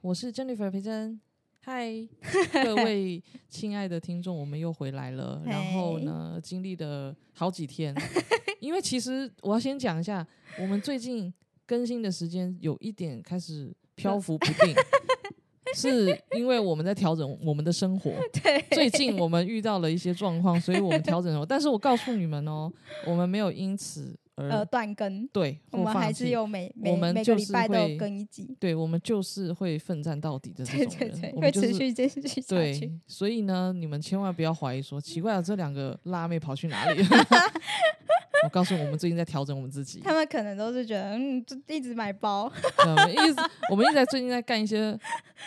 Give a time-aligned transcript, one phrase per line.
[0.00, 1.20] 我是 Jennifer 裴珍，
[1.60, 1.88] 嗨，
[2.64, 5.40] 各位亲爱的听众，我们又回来了。
[5.46, 7.94] 然后呢，经历了好几天，
[8.58, 10.26] 因为其实我要先讲一下，
[10.58, 11.32] 我们最近
[11.64, 14.74] 更新的时间有一点开始漂浮不定，
[15.76, 18.10] 是因为我们在调整我们的生活。
[18.42, 21.46] 对，最近我们遇到了一些状况，所以我们调整了。
[21.46, 22.68] 但是我告诉你们哦，
[23.06, 28.56] 我们没有因此而、呃，断更，对，我们还是有每每我们每个礼就是拜都更一集。
[28.58, 37.04] 对，我们就是会奋战到底的这种人，对对，会持续继续下去对。，所以呢，你们千万不要怀疑说奇怪了，这两个辣妹跑去哪里？
[38.44, 40.00] 我告诉你，我们最近在调整我们自己。
[40.00, 42.50] 他们可能都是觉得，嗯，就一直买包，
[42.82, 43.36] 对我们一直
[43.70, 44.98] 我们一直在最近在干一些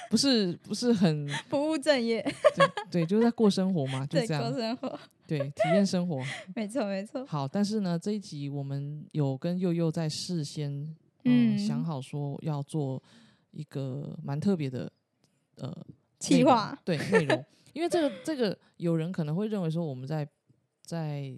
[0.09, 2.21] 不是不是很不务正业，
[2.55, 6.21] 对对，就是在过生活嘛，就这样过，生活，对，体验生活。
[6.55, 7.25] 没错没错。
[7.25, 10.71] 好，但是呢，这一集我们有跟佑佑在事先
[11.23, 13.01] 嗯嗯想好说要做
[13.51, 14.91] 一个蛮特别的
[15.57, 15.85] 呃内容
[16.19, 20.27] 企划对内容，因为这个这个有人可能会认为说我们在
[20.81, 21.33] 在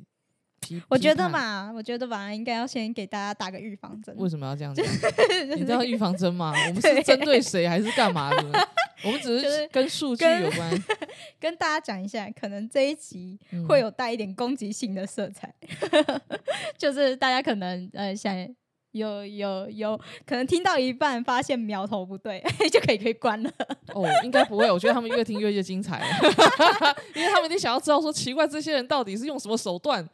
[0.67, 4.13] 批，我觉得，嘛，我觉得吧，应该要先给大家打个预防针。
[4.17, 4.81] 为什么要这样子？
[5.55, 6.53] 你知道预防针吗？
[6.67, 8.67] 我们是针对谁还是干嘛的？
[9.03, 10.83] 我们只是是跟数据有关，
[11.39, 15.53] 跟大家讲一下，可能这一集嗯会有带一点攻击性的色彩，
[16.77, 18.35] 就是大家可能呃想
[18.91, 23.51] 有有有可能听到一半发现苗头不对， 就可以可以关了。
[23.93, 26.01] 哦，应该不会，我觉得他们越听越越精彩，
[27.15, 30.07] 因为他们一定想要知道说奇怪，这些人到底是用什么手段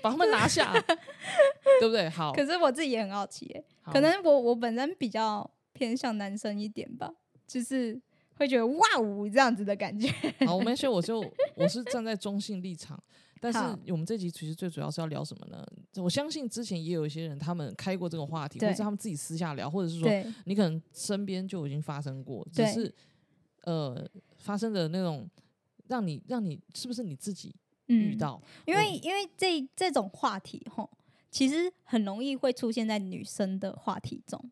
[0.00, 0.72] 把他们拿下，
[1.80, 2.08] 对不对？
[2.08, 7.10] 好，可是我自己也很好奇可能我我本身比较偏向男生一点吧，
[7.46, 8.00] 就是
[8.36, 10.08] 会觉得哇呜这样子的感觉。
[10.46, 11.20] 好，我们所以我就
[11.56, 12.98] 我是站在中性立场，
[13.44, 15.62] 但是我们这集其实最主要是要聊什么呢？
[15.96, 20.08] 我相信之前也有一些人他们开过这个话题，或者是他们自己私下聊，或者是说
[20.46, 22.94] 你可能身边就已经发生过，只是
[23.64, 25.28] 呃发生的那种
[25.88, 27.54] 让你让你是不是你自己
[27.88, 28.40] 嗯遇到？
[28.64, 30.88] 因为因为这这种话题吼，
[31.30, 34.42] 其实很容易会出现在女生的话题中，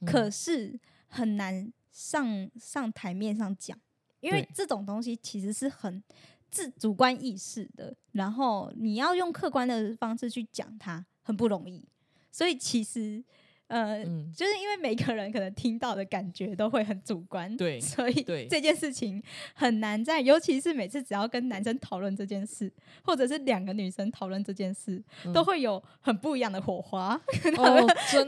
[0.00, 0.06] 嗯。
[0.06, 3.78] 可是很难上上台面上讲，
[4.20, 6.02] 因为这种东西其实是很
[6.50, 11.84] 自主观意识的，然后你要用客观的方式去讲它，很不容易。
[12.30, 13.22] 所以其实
[13.66, 18.46] 呃，嗯，就是因为每个人可能听到的感觉都会很主观，对所以对。
[18.48, 19.22] 这件事情
[19.54, 22.72] 很难在，尤其是每次只要跟男生讨论这件事，
[23.02, 25.32] 或者是两个女生讨论这件事，嗯。
[25.34, 27.20] 都会有很不一样的火花，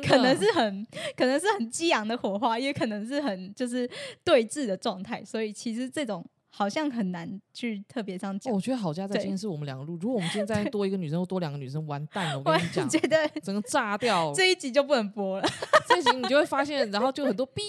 [0.05, 0.87] 可能是很
[1.17, 3.89] 可能是很激昂的火花，也可能是很就是
[4.23, 8.53] 对峙的状态，所以其实这种好像很难去特别这样哦讲。
[8.53, 12.39] 我觉得好家在今天是我们两个录，如果我们今天 再多一个女生或多两个女生，完蛋了！
[12.39, 14.33] 我我跟你讲，觉得整个炸掉。
[14.37, 15.49] 这一集就不能播了。
[15.89, 17.63] 这一集你就会发现，然后就很多哔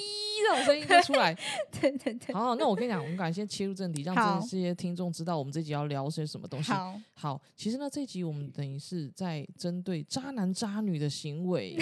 [0.44, 1.34] 这种声音就出来。
[1.80, 6.72] 对对对，好，那我跟你讲，我们赶快先切入正题，让好这些听众知道我们这集要聊些什么东西。
[6.72, 11.78] 好，好，其实呢，这一集我们等于是在针对渣男渣女的行为，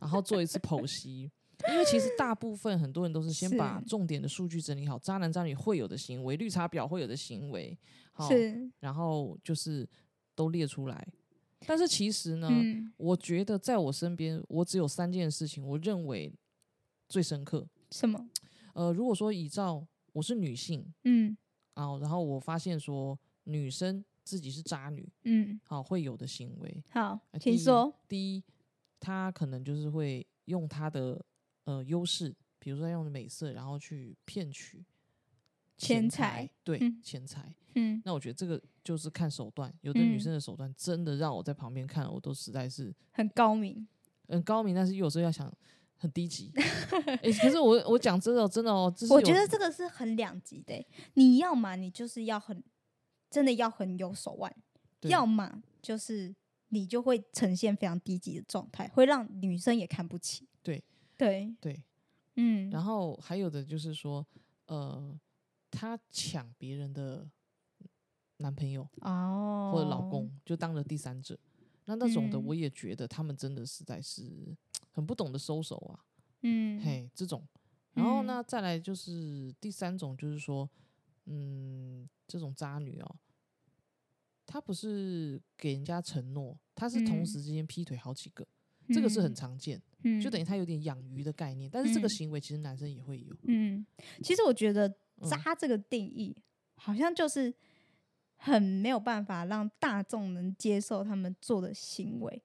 [0.00, 1.30] 然后做一次剖析。
[1.70, 7.76] 因为其实大部分很多人都是先把重点的数据整理好，渣男渣女会有的行为，绿茶婊会有的行为，
[8.12, 8.28] 好，
[8.80, 9.88] 然后就是
[10.34, 11.06] 都列出来。
[11.66, 16.32] 但是其实呢，嗯，我觉得在我身边，我只有三件事情，我认为
[17.08, 17.66] 最深刻。
[17.90, 18.28] 什么？
[18.74, 21.36] 呃，如果说依照我是女性嗯
[21.74, 27.92] 啊，然后我发现说女生自己是渣女，嗯，好、会有的行为，好请说。
[28.06, 28.44] 第一，
[29.00, 31.20] 她可能就是会用她的
[31.68, 34.82] 呃优势，比如说用美色，然后去骗取
[35.76, 37.54] 钱财财，对，嗯钱财。
[37.74, 43.86] 嗯，那我觉得这个就是看手段，有的女嗯生的手段真的让我在旁边看，我都实在是很高明。
[44.28, 45.52] 很高明，但是有时候要想
[45.98, 46.50] 很低级。
[47.20, 52.64] 诶，可是我我讲真的真的哦，我觉得这个是很两极的欸、你要嘛你就是要很
[53.28, 54.50] 真的要很有手腕，
[55.02, 56.34] 要么就是
[56.68, 60.48] 你就会呈现非常低级的状态，会让女生也看不起。
[60.62, 60.82] 对
[61.18, 61.84] 对，对，
[62.36, 64.24] 嗯，然后还有的就是说，
[64.66, 65.18] 呃，
[65.70, 67.28] 她抢别人的
[68.38, 71.38] 男朋友哦，或者老公，就当了第三者。
[71.86, 72.44] 那那种的，嗯。
[72.46, 74.56] 我也觉得他们真的实在是
[74.92, 76.04] 很不懂得收手啊。
[76.42, 77.46] 嗯，嘿，这种。
[77.94, 78.26] 然后嗯。
[78.26, 80.70] 呢，再来就是第三种，就是说，
[81.24, 83.16] 嗯，这种渣女哦，
[84.46, 87.26] 她不是给人家承诺，她是同嗯。
[87.26, 88.46] 时之间劈腿好几个，
[88.92, 89.34] 这个是很嗯。
[89.34, 91.70] 常见，嗯就等于他有点养鱼的概念。
[91.70, 93.84] 但是这个嗯行为其实男生也会有，嗯，
[94.22, 94.88] 其实我觉得
[95.20, 96.36] 嗯渣这个定义
[96.76, 97.52] 好像就是
[98.36, 102.42] 很没有办法让大众能接受他们做的行为，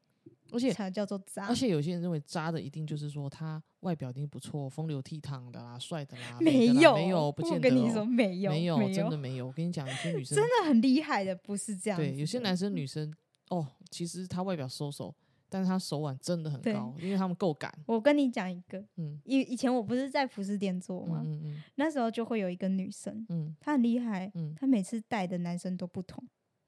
[0.52, 1.48] 而且才叫做渣。
[1.48, 7.72] 而且有些人认为渣的一定就是说他外表一定不错，风流倜傥的啦，帅的啦，没有，没有，不我见得、哦。
[7.72, 9.48] 跟你说没有，没有，没真的没有。
[9.48, 12.00] 我跟你讲，有些女 生真的很厉害的，不是这样。
[12.00, 13.14] 对，有些男生女生
[13.50, 15.14] 哦，其实他外表收手，
[15.54, 17.72] 但是他手腕真的很高，因为他们够敢。
[17.86, 21.22] 我跟你讲一个，嗯以以前我不是在服饰店做嗯吗？
[21.24, 26.28] 嗯嗯那时候就会有一个女生，嗯她很厉害，嗯她每次带的男生都不同，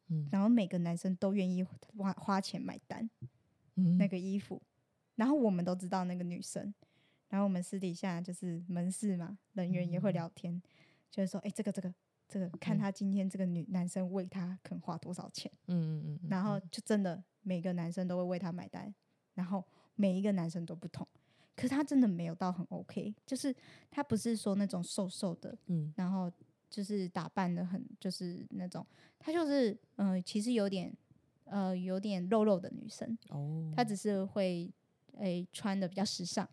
[0.09, 3.09] 嗯然后每个男生都愿意花花钱买单
[3.75, 4.61] 嗯，那个衣服，
[5.15, 6.71] 然后我们都知道那个女生，
[7.29, 10.61] 然后我们私底下就是门市嘛，人员也会嗯聊天，
[11.09, 11.91] 就是说，哎、这个这个
[12.27, 12.79] 这个，看嗯。
[12.79, 18.93] 他今天这个女男生为他肯花多少钱，嗯嗯嗯嗯，然后就真的每个男生都会为他买单，
[19.33, 19.63] 然后
[19.95, 21.07] 每一个男生都不同，
[21.55, 23.55] 可是他真的没有到很 OK，就是
[23.91, 25.93] 他不是说那种瘦瘦的，嗯。
[25.95, 26.31] 然后
[26.69, 28.85] 就是打扮的很就是那种，
[29.19, 30.91] 他就是呃其实有点
[31.45, 34.71] 呃有点肉肉的女生，哦，她只是会
[35.17, 36.45] 诶、穿的比较时尚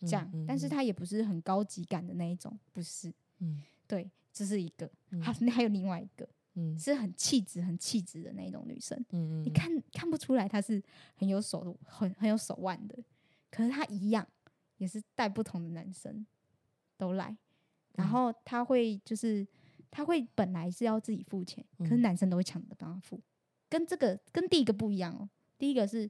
[0.00, 8.96] 这样，嗯但是他也不是很高级感的那一种，不是，嗯对，这是一个，嗯好、还有另外一个嗯是很气质很气质的那一种女生。
[9.10, 10.80] 嗯嗯，你看看不出来她是
[11.16, 12.96] 很有手很很有手腕的，
[13.50, 14.24] 可是她一样
[14.76, 16.24] 也是带不同的男生
[16.96, 17.36] 都来，
[17.94, 19.46] 然嗯后她会就是
[19.90, 23.20] 她会本来是要自己付钱，可是嗯男生都会抢着帮她付，
[23.68, 25.28] 跟这个跟第一个不一样哦。
[25.56, 26.08] 第一个是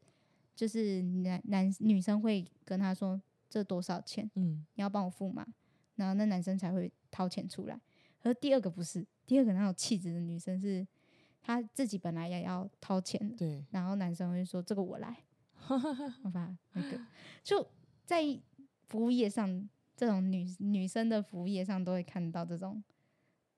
[0.54, 5.46] 就是男男女生会跟他说这多少钱，嗯你要帮我付吗？
[5.94, 7.80] 然后那男生才会掏钱出来。
[8.22, 10.86] 而第二个不是，第二个那种气质的女生是，
[11.40, 15.16] 她自己本来也要掏钱的，对，然后男生会说这个我来，
[15.54, 16.56] 好吧？
[16.72, 17.00] 那个
[17.42, 17.66] 就
[18.04, 18.22] 在
[18.88, 22.82] 服务业上，这种女女生的服务业上都会看到这种。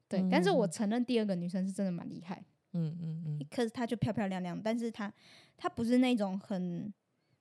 [0.08, 5.12] 对，但是我嗯承认第二个女生是真的蛮厉害，嗯嗯嗯可是她就漂漂亮亮，但是她
[5.56, 6.92] 她不是那种很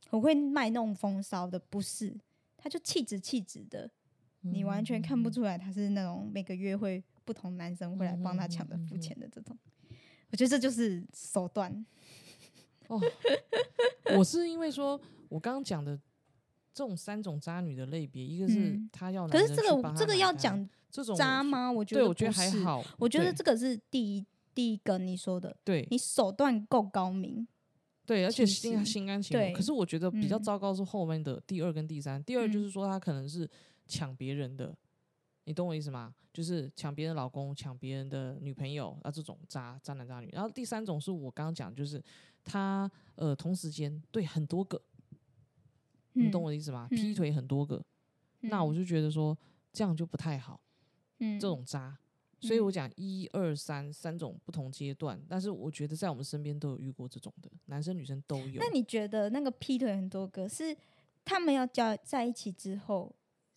[0.08, 2.16] 很会卖弄风骚的，不是，
[2.56, 3.90] 她就气质气质的，
[4.42, 9.58] 你完全看不出来他是那种每个月会不同男生会来帮她抢着付钱的这种。
[10.32, 11.86] 我觉得这就是手段，
[12.88, 13.02] 哦，
[14.18, 15.98] 我是因为说我刚刚讲的
[16.74, 21.72] 这种三种渣女的类别，一个是嗯她要男可是这个这个要讲这种渣吗？
[21.72, 22.84] 我觉对，得我觉得，还好。
[22.98, 27.48] 我觉得这个是第一第一个你说的，对你手段够高明，
[28.06, 29.52] 对，而且心心甘情愿。
[29.52, 32.24] 可是我觉得比较嗯糟糕是后面的第二跟第三。
[32.24, 33.50] 第二就嗯是说他可能是
[33.90, 34.74] 抢别人的，
[35.46, 36.14] 你懂我意思吗？
[36.32, 40.30] 就是抢别人老公、抢别人的女朋友啊，这种渣渣男渣女。
[40.32, 42.02] 然后第三种是我刚刚讲，就是
[42.46, 44.80] 他呃同时间对很多个，
[46.14, 46.88] 你懂嗯我的意思吗？
[46.92, 47.84] 劈嗯腿很多个，
[48.42, 49.36] 那我就觉得说
[49.74, 50.62] 这样就不太好。
[51.18, 51.98] 嗯这种渣。
[52.42, 58.62] 所以嗯我讲一二三三种不同阶段，但是我觉得在我们身边都有遇过这种的，男生女生都有。
[58.62, 60.78] 那你觉得那个劈腿很多个是
[61.26, 63.14] 他们要交在一起之后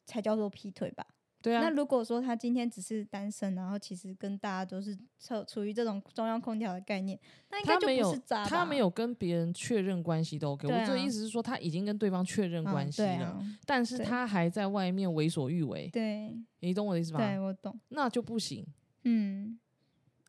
[0.06, 1.06] 才叫做劈腿吧？
[1.42, 7.18] 对啊那，如果说他今天只是单身，然后其实跟大家都是处处于这种中央空调的概念，
[7.50, 8.49] 那应该就没有不是渣吧？
[8.49, 10.68] 他没有跟别人确认关系都 OK。
[10.68, 17.76] 啊我这个啊意思是说，他已经跟对方确认嗯关系了，但是他还在外面为所欲为，对你懂我的意思对，我懂。
[17.88, 18.64] 那就不行
[19.02, 19.59] 嗯，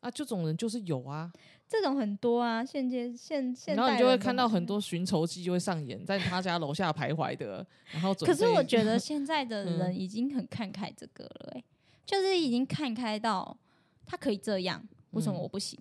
[0.04, 0.10] 啊！
[0.10, 1.32] 这种人就是有啊，
[1.66, 11.64] 这种很多啊，现阶现现代然后你就会看到很多寻仇记就会上演，在他家楼下徘徊的，然后可是我备觉得 现在的嗯人已经很看开这个了、欸，
[12.04, 13.56] 就是已经看开到
[14.04, 15.78] 他可以这样，为什么嗯我不行？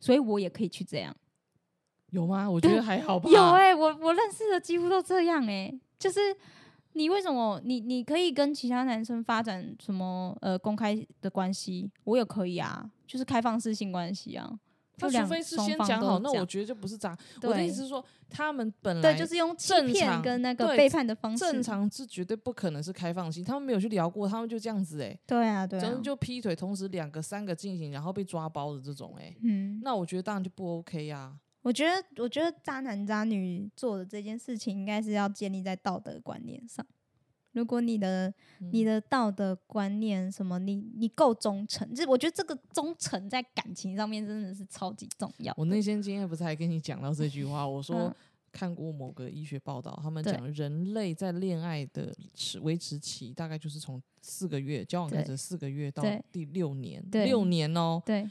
[0.00, 1.14] 所以我也可以去这样。
[2.10, 2.50] 有吗？
[2.50, 3.28] 我觉得还好吧。
[3.28, 6.34] 有哎、我我认识的几乎都这样哎、就是
[6.94, 14.58] 你为什么你你可以跟其他男生发展什么呃公开的关系，我也可以啊，就是开放式性关系啊。
[15.00, 17.16] 他除非是先讲好，那我觉得就不是渣。
[17.42, 21.38] 我的意思是说，他们本来对，就是用欺正常骗跟那个背叛的方式。
[21.38, 25.82] 正常是绝对不可能是开放性，他们没有去聊过，他们就这样子哎、对啊，对啊。
[25.82, 36.84] 真的，就劈腿，同时两个、三个进行，然后被抓包的这种哎、嗯，那我觉得当然就不 OK 呀、我觉得，我觉得渣男渣女做的这件事情，应该是要建立在道德观念上。
[37.52, 45.52] 如果你的、你嗯的道德观念什么，你你够忠诚，这我觉得这个忠诚在感情上面真的是超级重要。
[45.56, 48.14] 我那天今天不是还跟你讲到这句话，我说、嗯
[48.50, 58.28] 看过某个医学报道，他们对讲人类在恋爱的持维持期大概就是从四个月交往开对始四个月到第六年，六年哦，对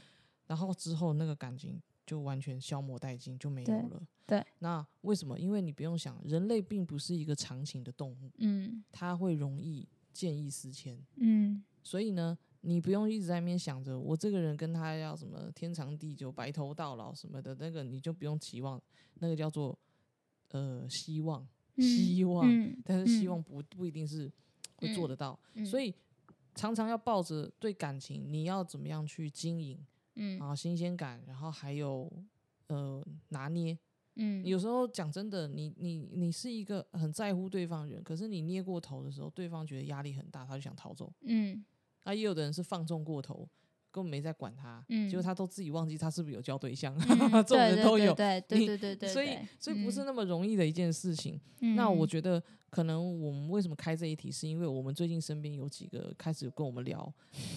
[0.48, 4.02] 然后之后那个感情就完全消磨殆尽，就没有了。
[4.26, 5.38] 对，那为什么？
[5.38, 8.82] 因为你不用想，人类并不是一个长情的动物，嗯。
[8.90, 11.62] 它会容易见异思迁，嗯。
[11.82, 18.80] 所以呢，你不用一直在那边想着我这个人跟他要什么天长地久、白头到老什么的，那个你就不用期望，
[19.16, 19.78] 那个叫做
[20.52, 21.46] 呃希望，
[21.76, 22.74] 嗯希望，嗯。
[22.82, 24.32] 但是希嗯望不不一定是
[24.76, 25.66] 会做得到，嗯。
[25.66, 25.94] 所以
[26.54, 29.78] 常常要抱着对感情你要怎么样去经营
[30.18, 32.12] 嗯啊，新鲜感，然后还有
[32.66, 33.78] 呃拿捏。
[34.20, 41.12] 嗯有时候讲真的，你你你是一个很在乎对方的人，可是你捏过头的时候，对方觉得压力很大，他就想逃走。
[41.20, 41.64] 嗯
[42.02, 43.48] 啊，也有的人是放纵过头，
[43.92, 48.12] 根本没在管他，嗯结果他都自己忘记他是不是有交对象，嗯 这种对人都有。
[48.12, 51.40] 对对对对对对，所以所以不是嗯那么容易的一件事情。
[51.60, 57.12] 嗯那我觉得可能我们为什么开这一题，是因为我们最近身边有几个开始跟我们聊，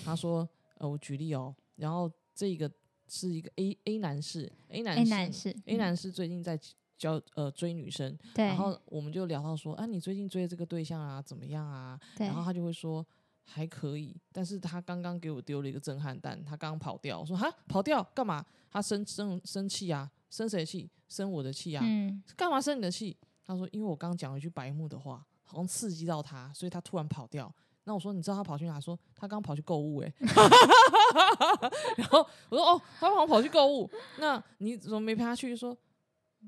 [0.06, 2.72] 他说，呃，我举例哦，然后这个
[3.08, 6.60] 是一个 A A 男士，A 男 A 士男士 A 嗯男士最近在
[6.98, 12.00] 交呃追女生，对，然后我们就聊到说，啊，你最近追的这个对象啊怎么样啊？
[12.16, 13.06] 对然后他就会说
[13.44, 17.20] 还可以，但是他刚刚给我丢了一个震撼弹，他刚刚跑掉。
[17.20, 18.46] 我说哈，跑掉干嘛？
[18.70, 20.90] 他生生生气啊，生谁气？
[21.10, 21.84] 生我的气啊？
[21.86, 23.18] 嗯干嘛生你的气？
[23.44, 27.54] 他说因为我刚刚讲了一句白目的话，好像刺激到他，所以他突然跑掉。
[27.84, 28.80] 那我说你知道他跑去哪？
[28.80, 30.14] 说他刚跑去购物、欸，
[31.98, 35.56] 然后我说哦，他好跑去购物，那你怎么没陪他去？
[35.56, 35.76] 说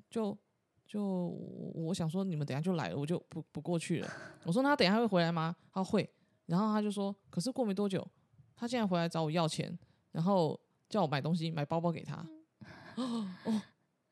[0.09, 0.37] 就
[0.85, 4.09] 就我我想说你们等下就来了，我就不不过去了。
[4.43, 5.55] 我说那他等下会回来吗？
[5.71, 6.07] 他会，
[6.45, 8.07] 然后他就说，可是过没多久，
[8.55, 9.77] 他竟然回来找我要钱，
[10.11, 12.25] 然后叫我买东西，买包包给他。
[12.95, 13.61] 哦，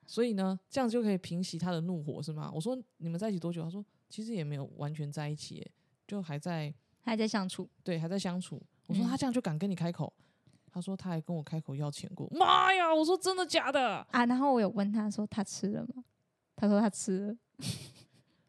[0.08, 2.52] 所以呢，这样就可以平息他的怒火是吗？
[2.54, 3.62] 我说你们在一起多久？
[3.62, 5.70] 他说其实也没有完全在一起，
[6.08, 6.74] 就还在
[7.04, 8.62] 还在相处，对还在相处。
[8.88, 10.12] 我说嗯他这样就敢跟你开口？
[10.74, 12.28] 他说他还跟我开口要钱过。
[12.32, 12.94] 妈呀！
[12.94, 14.06] 我说真的假的？
[14.12, 16.04] 啊，然后我有问他说他吃了吗？
[16.56, 17.36] 他说他吃了。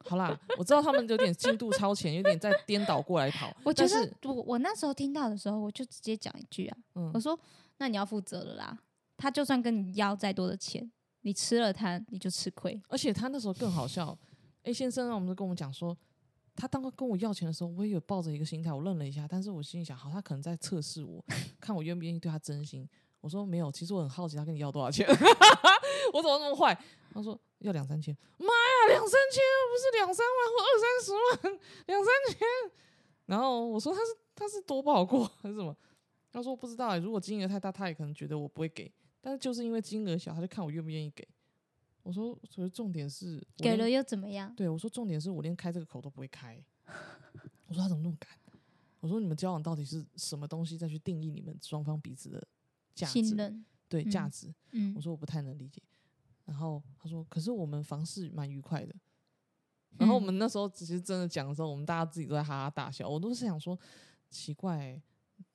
[0.04, 3.52] 好啦，我知道他们有点进度超前，有点在颠倒过来跑。
[3.64, 7.38] 我觉得我我那时候听到的时候，我就直接讲一句啊，嗯我说
[7.78, 8.78] 那你要负责了啦。
[9.16, 10.90] 他就算跟你要再多的钱，
[11.20, 12.80] 你吃了他，你就吃亏。
[12.88, 14.16] 而且他那时候更好笑。
[14.64, 15.96] A 先生让我们就跟我们讲说，
[16.54, 21.24] 他当他跟我要钱的时候，我也有抱着一个心态，我愣了一下，但是我心里想，好，他可能在测试我，
[21.60, 22.88] 看我愿不愿意对他真心。
[23.20, 25.06] 我说没有，其实我很好奇他跟你要多少钱，
[26.12, 26.76] 我怎么那么坏？
[27.12, 31.12] 他说要两三千，妈呀，两三千不是两三万或二三十
[31.48, 32.46] 万， 两三千。
[33.26, 35.74] 然后我说他是他是多不好过还是什么？
[36.32, 41.26] 他说不知道欸、如果金额太大，他也可能觉得我不会给，但是就是因为金额小，他就看我愿不愿意给。
[42.02, 44.54] 我说，所以重点是给了又怎么样？
[44.54, 46.62] 对我说，重点是我连开这个口都不会开。
[47.66, 48.30] 我说他怎么那么敢？
[49.00, 52.46] 我说你们交往到底是什么东西再去定义你们双方彼此的
[52.94, 53.62] 价值？
[53.88, 55.82] 对嗯价值，嗯我，说我不太能理解。
[56.44, 58.94] 然后他说，可是我们房事蛮愉快的。
[59.98, 63.08] 然后我嗯们那时候其实真的讲的时候，我们大家自己都在哈哈大笑。
[63.08, 63.78] 我都是想说，
[64.30, 65.02] 奇怪欸、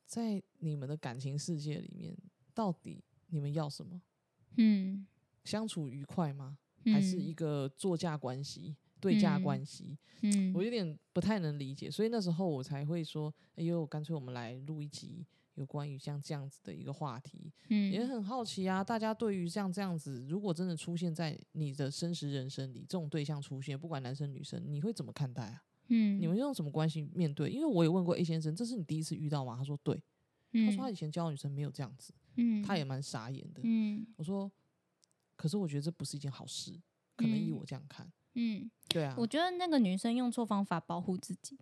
[0.06, 2.16] 在你们的感情世界里面，
[2.54, 4.00] 到底你们要什么？
[4.56, 5.06] 嗯，
[5.48, 6.58] 相处愉快吗？
[6.92, 9.98] 还是一嗯个作价关系、对价嗯关系？
[10.22, 25.62] 嗯，我有点不太能理解，所以那时候我才会说，哎呦，干脆我们来录一集有关于像这样子的一个话题，嗯也很好奇啊，大家对于像这样子，如果真的出现在你的真实人生里，这种对象出现，不管男生女生，你会怎么看待啊？
[25.88, 27.50] 嗯，你们用什么关系面对？
[27.50, 29.56] 因为我也问过 A 先生，这是你第一次遇到吗？
[29.56, 29.96] 他说对，
[30.52, 33.60] 他他说他以前交往女生没有这样子，嗯，他也蛮傻眼的。
[33.64, 34.50] 嗯我说，
[35.38, 36.72] 可是我觉得这不是一件好事，
[37.16, 41.56] 可能以嗯我这样看，嗯，对啊，我觉得那个女生用错方法保护自己，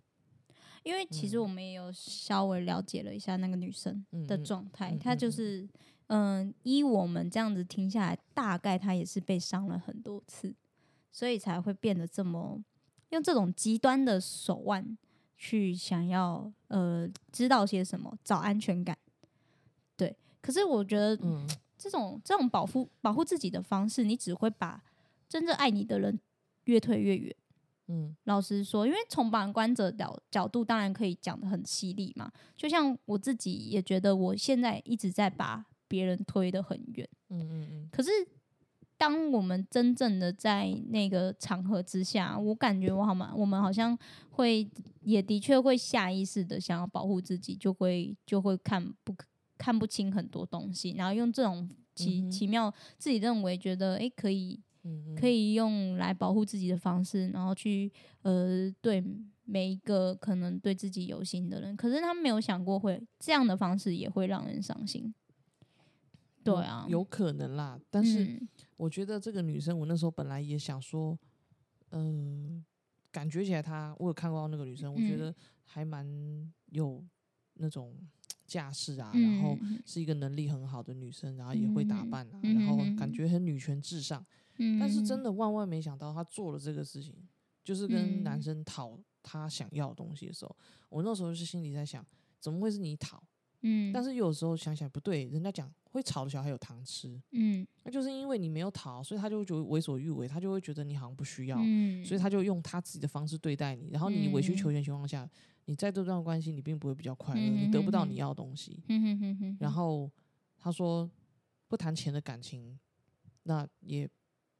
[0.81, 5.69] 因为其实嗯我们也有稍微了解了一下那个女生的状态，嗯她就是
[6.07, 10.55] 嗯，依我们这样子听下来，大概她也是被伤了很多次，
[11.11, 12.63] 所以才会变得这么
[13.09, 14.97] 用这种极端的手腕
[15.37, 18.97] 去想要呃知道些什么，找安全感。
[19.95, 24.83] 对，可是我觉得嗯这种这种保护保护自己的方式，你只会把
[25.29, 26.19] 真正爱你的人
[26.65, 27.35] 越推越远。
[27.89, 32.29] 嗯老实说，因为从旁观者角角度，当然可以讲的很犀利嘛。
[32.57, 37.07] 就像我自己也觉得，我现在一直在把别人推得很远。
[37.29, 38.09] 嗯嗯嗯，可是，
[38.97, 43.97] 当我们真正的在那个场合之下，我感觉我好嘛，我们好像
[44.31, 44.69] 会
[44.99, 49.13] 也的确会下意识的想要保护自己，就会就会看不
[49.57, 59.03] 看不清很多东西，然后用这种奇、嗯奇妙自己认为觉得诶可以嗯，可以用来保护自己的方式，然后去呃对
[59.45, 65.13] 每一个可能对自己有心的人，可是他没有想过会这样的方式也会让人伤心。
[66.43, 68.47] 对啊，有可能啦，但是嗯。
[68.77, 71.17] 我觉得这个女生，我那时候本来也想说，
[71.91, 72.63] 嗯、
[73.11, 75.19] 感觉起来她，我有看过那个女生，我觉嗯。
[75.19, 75.35] 得
[75.65, 76.07] 还蛮
[76.69, 77.03] 有
[77.55, 77.93] 那种
[78.47, 84.25] 架势啊，然后嗯是一个能力很好的女生，然后也会打嗯扮啊，嗯然后感觉很女权至上，
[84.57, 87.13] 嗯，但是真的万万没想到，她做了这个事情，
[87.63, 90.55] 就是跟男嗯生讨她想要的东西的时候，
[90.89, 92.03] 我那时候是心里在想，
[92.39, 93.21] 怎么会是你讨？
[93.61, 97.65] 嗯，但是有时候想想不对，人家讲会吵的小孩有糖吃，嗯。
[97.83, 103.89] 那就是因为你没有讨，所以他就会觉得为所欲为，他就会觉得你好像不需要，嗯，所以他就用他自己的方式对待你。
[103.91, 105.27] 然后你委曲求全情况下，
[105.67, 108.83] 你在这段关系你并不会比较快乐，嗯你得不到你要的东西。
[108.87, 110.11] 嗯哼哼哼，然后
[110.57, 111.09] 他说
[111.67, 112.77] 不谈钱的感情，
[113.43, 114.09] 那也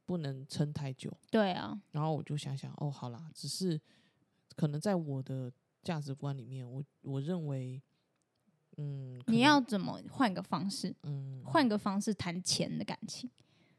[0.04, 1.12] 不能撑太久。
[1.30, 3.80] 对啊，然后我就想想，哦，好啦，只是
[4.54, 7.82] 可能在我的价值观里面，我我认为，
[8.76, 13.30] 嗯，你要怎么换个方式，嗯换个方式谈钱的感情？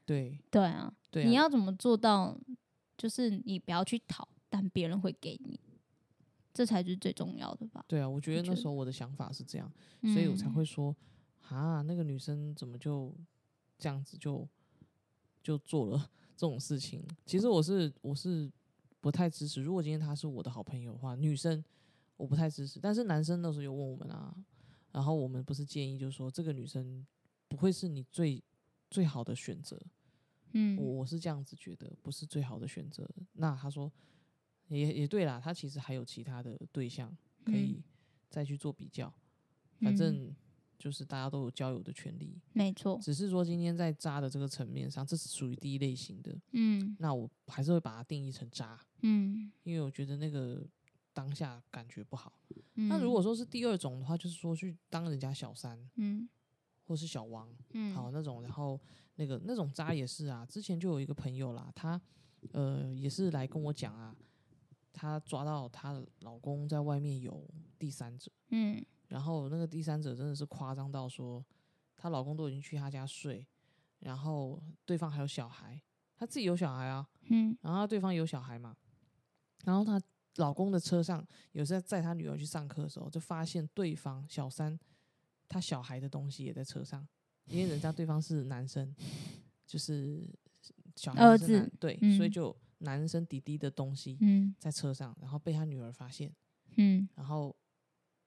[0.06, 2.36] 对对啊，对啊，你要怎么做到？
[2.98, 5.58] 就是你不要去讨，但别人会给你，
[6.54, 7.84] 这才是最重要的吧？
[7.88, 10.96] 对啊，我觉得那时候我的想法是这样，所以我才嗯会说，
[11.48, 13.14] 啊，那个女生怎么就
[13.78, 14.48] 这样子就
[15.42, 17.04] 就做了 这种事情？
[17.26, 18.52] 其实我是我是
[19.00, 19.62] 不太支持。
[19.62, 21.64] 如果今天她是我的好朋友的话，女生
[22.18, 22.80] 我不太支持。
[22.80, 24.36] 但是男生那时候有问我们啊，
[24.92, 27.06] 然后我们不是建议，就是说这个女生
[27.48, 28.44] 不会是你最
[28.90, 29.80] 最好的选择。
[30.54, 33.08] 嗯，我我是这样子觉得，不是最好的选择。
[33.34, 33.92] 那他说
[34.70, 37.84] 也也对啦，他其实还有其他的对象可以。
[38.32, 39.12] 再去做比较。
[39.80, 40.36] 反嗯正
[40.78, 46.96] 就是大家都有交友的权利，没错，只是说今天在渣的这个层面上，这是属于第一类型的，嗯。
[47.00, 49.52] 那我还是会把它定义成渣，嗯。
[49.64, 50.64] 因为我觉得那个
[51.12, 52.32] 当下感觉不好。
[52.76, 56.30] 嗯，那如果说是第二种的话，就是说去当人家小三嗯。
[56.86, 57.96] 或是小王，嗯。
[57.96, 58.80] 好那种，然后
[59.16, 62.00] 那个那种渣也是啊，之前就有一个朋友啦，他
[62.52, 64.16] 呃也是来跟我讲啊，
[64.92, 67.48] 她抓到她的老公在外面有
[67.78, 68.84] 第三者，嗯。
[69.08, 71.44] 然后那个第三者真的是夸张到说，
[71.96, 73.46] 她老公都已经去她家睡，
[74.00, 75.82] 然后对方还有小孩，
[76.16, 77.58] 她自己有小孩啊，嗯。
[77.62, 78.78] 然后对方有小孩嘛，
[79.66, 80.00] 然后她
[80.36, 84.80] 老公的车上有时候载她女儿去上课的时候，就发现对方小三
[85.48, 87.08] 她小孩的东西也在车上，
[87.46, 88.96] 因为人家对方是男生，
[89.66, 90.30] 就是
[90.96, 92.16] 小孩儿子对，嗯。
[92.16, 96.34] 所以就有男生弟弟的东西嗯在车上，然后被他女儿发现，
[96.78, 97.56] 嗯然后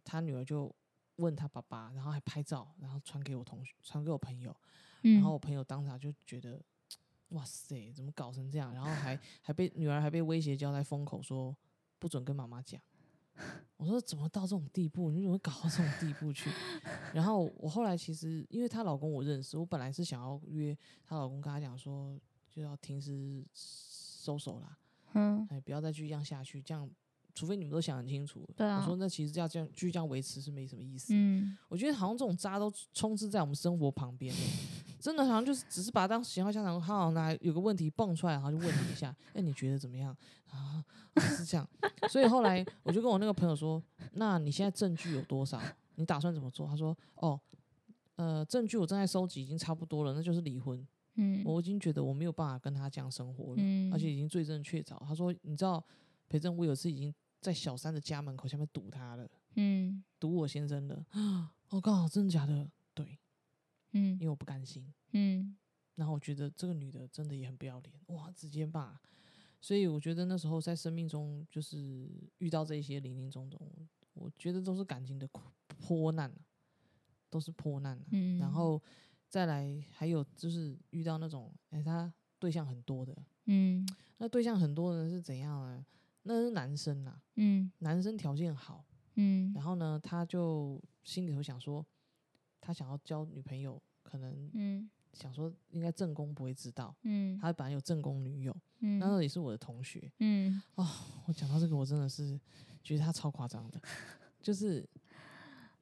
[0.05, 0.75] 他女儿就
[1.17, 4.55] 问他爸爸，然后还拍照，然后传给我同学，传给我朋友，
[5.03, 6.61] 嗯，然后我朋友当场就觉得，
[7.29, 8.73] 哇塞，怎么搞成这样？
[8.73, 11.57] 然后还还被女儿还被威胁交代封口说
[11.99, 12.81] 不准跟妈妈讲。
[13.79, 15.11] 我说怎么到这种地步？
[15.11, 16.51] 你怎么搞到这种地步去？
[17.15, 23.45] 然后我后来其实因为她老公我认识，我本来是想要约她老公跟她讲说就要停止
[24.22, 24.78] 收手啦，
[25.14, 26.88] 嗯哎，不要再继续这样下去，这样
[27.35, 28.48] 除非你们都想很清楚。
[28.56, 31.12] 对啊我说那其实要这样继续这样维持是没什么意思。
[31.14, 34.40] 嗯我觉得好像这种渣都充斥在我们生活旁边欸
[35.00, 40.16] 真的好像就是只是把它当闲话家常，他好像拿有个问题蹦出来，然后就问你一下，哎，你觉得怎么样
[40.48, 40.85] 啊？
[41.18, 41.68] 是这样，
[42.08, 43.82] 所以后来我就跟我那个朋友说，
[44.12, 45.61] 那你现在证据有多少？
[45.96, 46.66] 你打算怎么做？
[46.68, 47.38] 他说，哦，
[48.14, 50.87] 呃，证据我正在收集，已经差不多了，那就是离婚。
[51.14, 54.98] 嗯我已经觉得我没有办法跟他这样生活了，嗯而且已经罪证确凿。
[55.05, 55.85] 他说，你知道
[56.29, 61.05] 裴正我有次已经在小三的家门口下面堵他了，嗯堵我先生了。
[61.70, 62.70] 我靠，真的假的？
[62.94, 63.18] 对，
[63.92, 64.92] 嗯因为我不甘心。
[65.12, 65.57] 嗯
[65.94, 68.98] 然后我觉得这个女的真的也很不要脸，哇，直接骂。
[69.61, 73.61] 所以我觉得那时候在生命中，就是遇到这些林林总总，
[74.14, 76.37] 我觉得都是感情的苦坡难、啊、
[77.31, 78.05] 都是破难、啊。
[78.11, 78.83] 嗯，然后
[79.33, 83.16] 再来还有就是遇到那种，哎、他对象很多的，
[83.47, 83.87] 嗯。
[84.18, 85.83] 那对象很多的是怎样呢？
[86.25, 87.73] 那是男生呐，嗯。
[87.79, 89.51] 男生条件好，嗯。
[89.55, 91.83] 然后呢，他就心里头想说，
[92.61, 94.90] 他想要交女朋友，可能嗯。
[95.14, 97.38] 想说应该正宫不会知道，嗯。
[97.38, 98.99] 他本来有正宫女友，嗯。
[98.99, 100.12] 那也是我的同学。
[100.18, 100.61] 嗯。
[100.75, 100.87] 哦
[101.27, 102.38] 我讲到这个，我真的是
[102.85, 103.81] 觉得他超夸张的，
[104.42, 104.87] 就是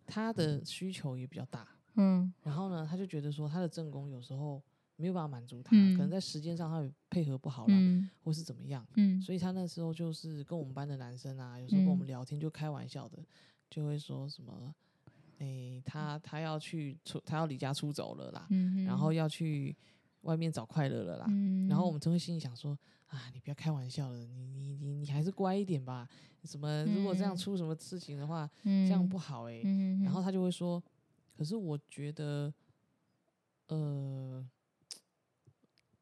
[0.06, 2.32] 他的需求也比较大，嗯。
[2.42, 4.62] 然后呢，他就觉得说他的正宫有时候
[4.96, 9.20] 没有办法满足他，嗯可能在时间上他也配合不好啦，嗯或是怎么样，嗯。
[9.20, 13.18] 所以他那时候就是跟我们班的男生啊，有时候跟我们嗯聊天就开玩笑的，
[13.68, 14.74] 就会说什么，
[15.38, 19.10] 诶、他他要去出，他要离家出走了啦，嗯，然后。
[19.12, 19.76] 要去
[20.22, 21.26] 外面找快乐了啦。
[21.28, 26.06] 嗯，然后我们就会心里想说啊，你不要开玩笑了，你你你你还是乖一点吧。
[26.44, 27.36] 什么如果这样嗯。
[27.36, 29.48] 出什么事情的话，这这样不好。
[29.48, 30.82] 哎、嗯，然后他就会说，
[31.40, 32.52] 可是我觉得，
[33.68, 34.46] 呃，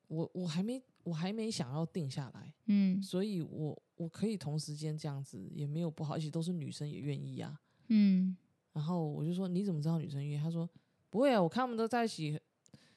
[0.08, 7.60] 我我还没我还没想要定下来，嗯所以我我可以同时间这样子也没有不好，而且都是女生也愿意啊。
[7.86, 8.36] 嗯
[8.72, 10.42] 然后我就说你怎么知道女生愿意？
[10.42, 10.68] 他说
[11.08, 12.36] 不会啊，我看他们都在一起。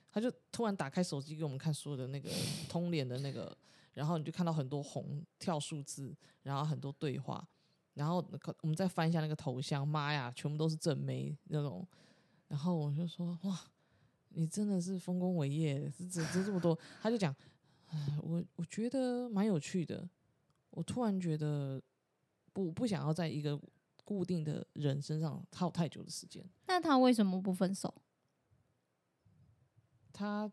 [0.09, 2.27] 他就突然打开手机给我们看所有的那个
[2.67, 3.55] 通联的那个，
[3.93, 7.47] 然后你就看到很多红跳数字，然后很多对话，
[7.93, 8.15] 然后
[8.61, 11.87] 我们再翻一下那个头像，妈呀，全部都是正妹那种。
[12.51, 13.57] 然后我就说哇，
[14.27, 16.77] 你真的是丰功伟业，这这这这么多。
[17.01, 17.33] 他就讲，
[17.87, 20.05] 哎，我我觉得蛮有趣的。
[20.69, 21.81] 我突然觉得
[22.51, 23.57] 不不想要在一个
[24.03, 26.45] 固定的人身上耗太久的时间。
[26.67, 27.93] 那他为什么不分手？
[30.11, 30.51] 他，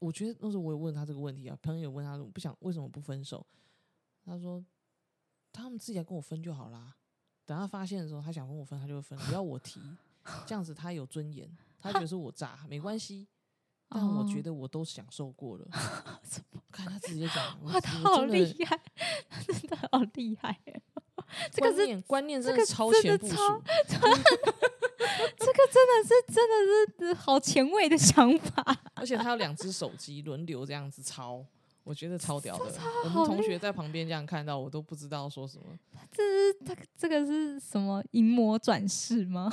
[0.00, 3.46] 我觉得那时候我也问他这个问题啊，朋友有问他说不想为什么不分手，
[4.24, 4.64] 他说
[5.52, 6.96] 他们自己来跟我分就好啦。
[7.46, 9.80] 等他发现的时候，他想跟我分，他就会分，不要我提，
[10.46, 11.48] 这样子他有尊严，
[11.80, 13.26] 他觉得是我渣，没关系。
[13.90, 15.66] 但我觉哦得我都享受过了。
[16.70, 18.78] 看他直接讲，我哇，他好厉害，
[19.30, 20.82] 他 真的好厉害耶！
[21.50, 23.34] 这个是观念观念真这个的超前部署，
[23.88, 24.06] 这个
[25.72, 31.44] 真的是真的是好前卫的想法，而且他有两只手机轮流这样子抄，
[31.88, 32.66] 我觉得超屌的。
[33.04, 35.64] 我们同学在旁边这样看到，我都不知道说什么。
[36.12, 39.50] 这是这个这个是什么淫魔转世吗？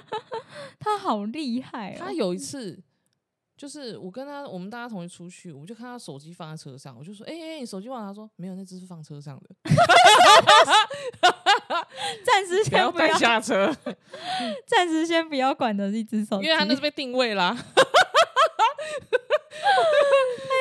[0.80, 1.96] 他好厉害哦！
[1.98, 2.82] 他有一次，
[3.58, 9.50] 就是我跟他，我们大家同学出去，我就看他手机放在车上，我就说：“哎、哎、你手机忘了？”他说：“没有，那只是放车上的，
[12.24, 13.76] 暂时不要带先不要，下车，
[14.66, 17.54] 暂时先不要管的一只手机，因为他那是被定位啦。”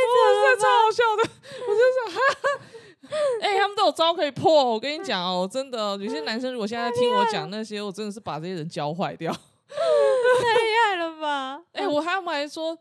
[0.07, 1.29] 我真的超好笑的，
[1.67, 3.09] 我就说哈哈，
[3.41, 4.71] 哎、他们都有招可以破。
[4.71, 9.31] 我跟你讲哦，真的哦、有些男生如果现在听我讲那些，我真的是把这些人教坏掉。
[9.31, 11.61] 太厉害了吧？
[11.73, 12.77] 哎、我还还说，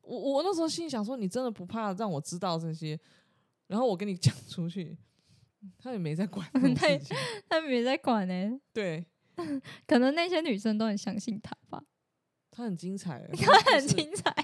[0.00, 2.98] 我我那时候心里想说，你真的不怕让我知道这些，
[3.66, 4.96] 然后我跟你讲出去，
[5.78, 7.16] 他也没在管 他也事情。
[7.48, 9.04] 他们也在管呢、对
[9.86, 11.82] 可能那些女生都很相信他吧，
[12.50, 14.34] 他很精彩，他很精彩。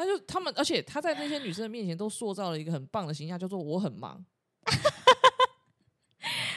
[0.00, 4.24] 他就他们，而且他在那些女生的面前都塑造了一个很棒的形象，叫做我很忙。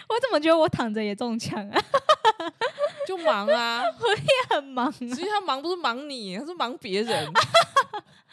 [0.08, 1.82] 我怎么觉得我躺着也中枪啊？
[3.06, 7.32] 就忙啊， 我也很忙啊，其实他忙不是忙你，他是忙别人。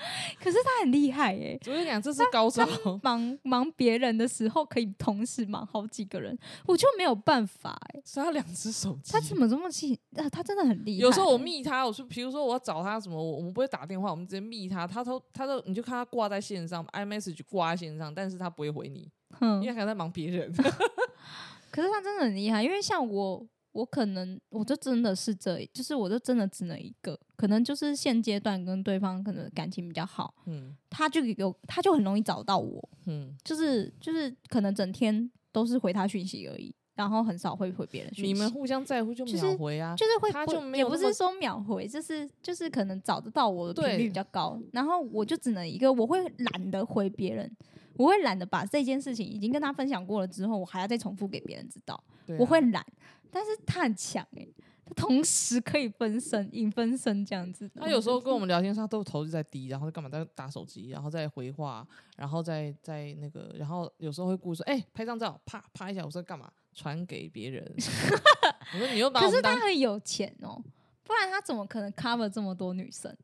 [0.43, 2.67] 可是他很厉害耶、我跟你讲，这是高招。
[3.03, 6.37] 忙忙别人的时候可以同时忙好几个人，
[6.67, 9.13] 我就没有办法哎、是他两只手机。
[9.13, 9.99] 他怎么这么气？
[10.17, 11.03] 啊，他真的很厉害。
[11.03, 19.09] 有时候我密他，我说，比如说我要找他什么，我我们不会打电话，我们直接密他，他都他都你就看他挂在线上，iMessage 挂在线上，但是他不会回你，
[19.39, 20.53] 哼因为他在忙别人。
[21.71, 38.33] 可是他真的很厉害，因为像我，我可能我就真的是这，就是我就真的只能一个，可能就是现阶段跟对方可能感情比较好，嗯他就有他就很容易找到我，嗯，就是就是可能整天都是回他讯息而已，然后很少会回别人讯息。
[38.33, 39.95] 你们互相在乎就就是秒回啊。
[39.97, 47.51] 就是会他就没有也不是说秒回，就是就是可能找得到我的频率比较高，然后我就只能一个，我会懒得回别人，
[47.95, 52.85] 我会懒得把这件事情已经跟他分享过了之后，我还要再重复给别人知道，啊我会懒，
[53.31, 54.53] 但是他很强诶、
[54.85, 57.71] 他同时可以分身、影分身这样子。
[57.75, 66.51] 他有时候跟我们聊天，他都头就在低，然后在干嘛在打手机，然后再回话，然后再在那个，然后有时候会故意说：“哎、拍张照，啪啪一下。”我说干嘛？
[66.75, 67.65] 传给别人。
[68.75, 70.63] 我说你又把我可是他很有钱哦、
[71.03, 73.15] 不然他怎么可能 cover 这么多女生？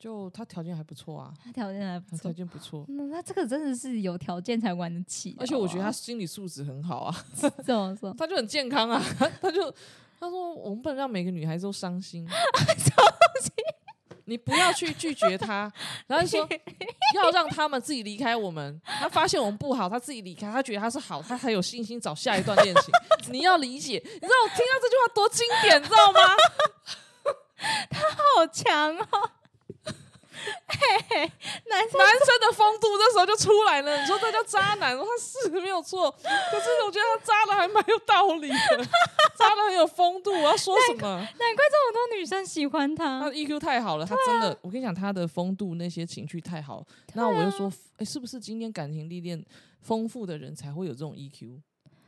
[0.00, 9.00] 就他条件还不错啊，他条件还不错条，件不错，那他这个真的是有条件才玩得起的而且我觉得他心理素质很好啊，不好这么说，他就很健康啊，
[9.42, 9.70] 他就
[10.18, 12.26] 他说我们不能让每个女孩子都伤心。
[14.26, 15.70] 你不要去拒绝他，
[16.06, 16.48] 然后就说
[17.16, 18.80] 要让他们自己离开我们。
[18.84, 22.94] 他发现我们不好，他自己离开，他觉得他是好，他才有信心找下一段恋情。
[23.32, 26.20] 你要理解，你知道我听到这句话多经典，你知道吗？
[27.90, 29.30] 他好强哦！
[31.68, 34.00] 男生男生的风度这时候就出来了。
[34.00, 38.84] 你说这叫渣男，他是没有错，可是我觉得他渣的还蛮有道理的，
[39.36, 40.32] 渣的很有风度。
[40.32, 41.00] 我要说什么？
[41.18, 43.30] 难怪这么多女生喜欢他他。
[43.30, 46.84] EQ 太好了，他真的，我跟你讲，他的风度那些情绪太好。
[47.14, 49.44] 那我就说，哎、是不是今天感情历练
[49.80, 51.60] 丰富的人才会有这种 EQ？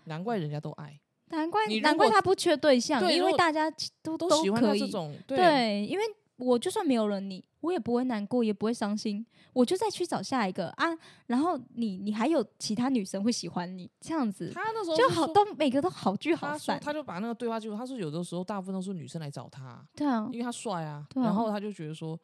[0.04, 4.72] 难怪人家都爱，难怪你难怪他不缺对象，因对因为大家都都喜欢他。
[4.74, 6.04] 这种，对对，因为
[6.42, 10.87] 我就算没有了你，我也不会难过，也不会伤心，我就再去找下一个啊。
[11.26, 16.81] 然后你你还有其他女生会喜欢你，这样子他那时候就好都每个都好聚好他说散。
[16.81, 22.18] 他就把那个对话记录，他说有的时候大部分都是女生来找他，对啊因，为他帅啊，然后他就觉得说，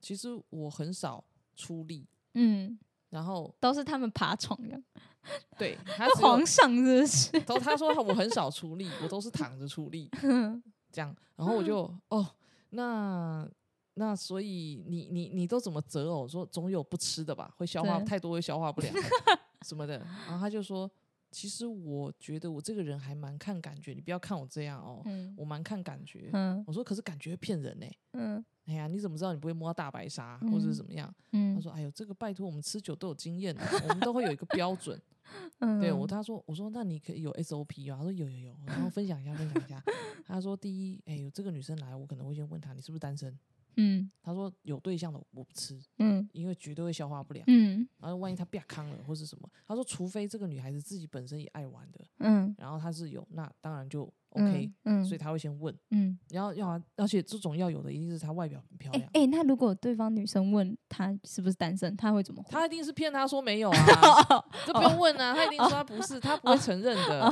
[0.00, 1.24] 其实我很少
[1.56, 2.78] 出力，嗯，
[3.10, 4.78] 然后都是他们爬床的，
[5.56, 7.40] 对他那只有皇上是不是？
[7.46, 10.10] 都他说我很少出力，我都是躺着出力
[10.92, 12.26] 这样，然后我就哦，
[12.70, 13.48] 那
[13.94, 16.26] 那所以你你你都怎么择偶？
[16.26, 18.94] 说总有不吃的吧，会消化太多会消化不良
[19.66, 20.90] 什么的，然后他就说，
[21.30, 26.30] 其实我觉得我这个人还蛮看感觉，你不要看我这样哦，嗯我蛮看感觉。
[26.32, 31.06] 嗯我说可是感觉会骗人呢、嗯哎呀，你怎么知道你不会摸到大白鲨、或者是怎么样？
[31.08, 35.00] 他嗯说：“哎呦，这个拜托，我们吃酒都有经验的，我们都会有一个标准。
[35.58, 37.96] 嗯，对我，他说，我说那你可以有 SOP 啊？
[37.96, 39.82] 他说有有有，然后分享一下，分享一下。
[40.24, 43.36] 他说第一，哎呦，这个女生来，我可能会先问她你是不是单身。
[43.76, 47.44] 嗯他说有对象的我不吃，嗯因为绝对会消化不良。
[47.48, 55.76] 嗯然后万一他变康了或是什么，他说除非这个女孩子自己本身也爱玩的，嗯然后她是有，那当然就 OK，、嗯，所以他会先问。
[55.90, 59.04] 嗯，然后要啊，而且这种要有的一定是她外表很漂亮。
[59.12, 62.48] 哎哎，那如果对方女生问他是不是单身，他会怎么回？
[62.50, 67.30] 他一定是骗他说没有啊，这不用问啊，他一定说他不是，他不会承认的。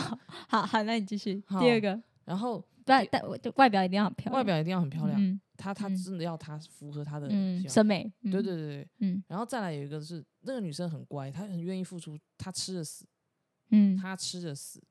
[0.49, 1.43] 好好，那你继续。
[1.47, 5.97] 好第二个，然后外但我就外表一定要很漂亮，外表一定要很漂亮，嗯他他嗯。
[5.97, 7.29] 真的要他符合他的
[7.69, 8.89] 审美，嗯对对，对对。
[8.99, 9.23] 嗯。
[9.29, 13.07] 然后再来有一个是那个女生很乖，她很愿意付出，她吃的死，
[13.71, 13.97] 嗯。
[13.97, 14.83] 她吃的死，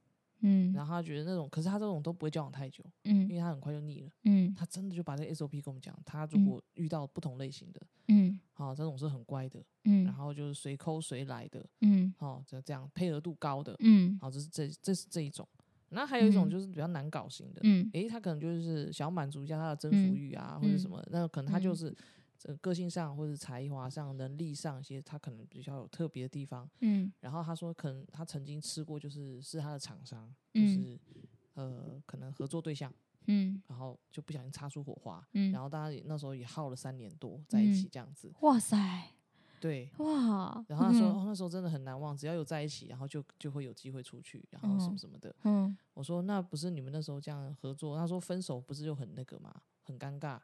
[0.41, 0.71] 嗯。
[0.73, 4.12] 然后她觉得那种，可是她这种都不会交往太久，嗯因为她很快就腻了。
[4.25, 4.53] 嗯。
[4.55, 6.45] 她真的就把这个 SOP 跟我们讲，她如嗯。
[6.45, 8.39] 果遇到不同类型的，嗯。
[8.53, 10.03] 好、这种是很乖的，嗯。
[10.05, 12.13] 然嗯后就是随抠随来的，嗯。
[12.17, 14.17] 好、就这样配合度高的，嗯。
[14.21, 15.47] 好、这是这这是这一种。
[15.89, 16.49] 然后还有一种嗯。
[16.49, 17.89] 就是比较难搞型的，嗯。
[17.93, 21.75] 诶，他可能就是想要满足一下他的征嗯服欲啊，或者什么，那可能他就嗯。
[21.75, 21.95] 是
[22.38, 26.69] 这个个性上或者才华上、能力上一些，他可能比较有特别的地方。
[26.82, 27.12] 嗯。
[27.19, 30.67] 然后他说，可能他曾经吃过，就是是他的厂商，就嗯。
[30.67, 30.99] 是、
[31.56, 32.93] 呃，可能合作对象，
[33.28, 33.62] 嗯。
[33.67, 37.88] 然后就不小心擦出火花，嗯，然后大家也那时候也耗了三年多在一起。
[37.88, 38.78] 嗯这样子，哇塞，
[39.60, 39.89] 对。
[39.98, 45.36] 哇，然后他说，嗯哦，那时候真的很难忘，只要有在一起，然后就就会有机会出去，然后什么嗯什么的。
[45.43, 47.98] 嗯我说那不是你们那时候这样合作？
[47.98, 50.39] 他说分手不是就很那个嘛，很尴尬。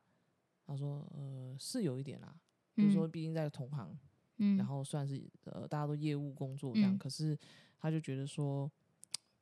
[0.66, 2.36] 他说呃是有一点啦，
[2.76, 3.98] 就是说毕竟在同行，
[4.38, 7.38] 嗯，然后算是呃大家都业务工作这样，嗯可是
[7.80, 8.70] 他就觉得说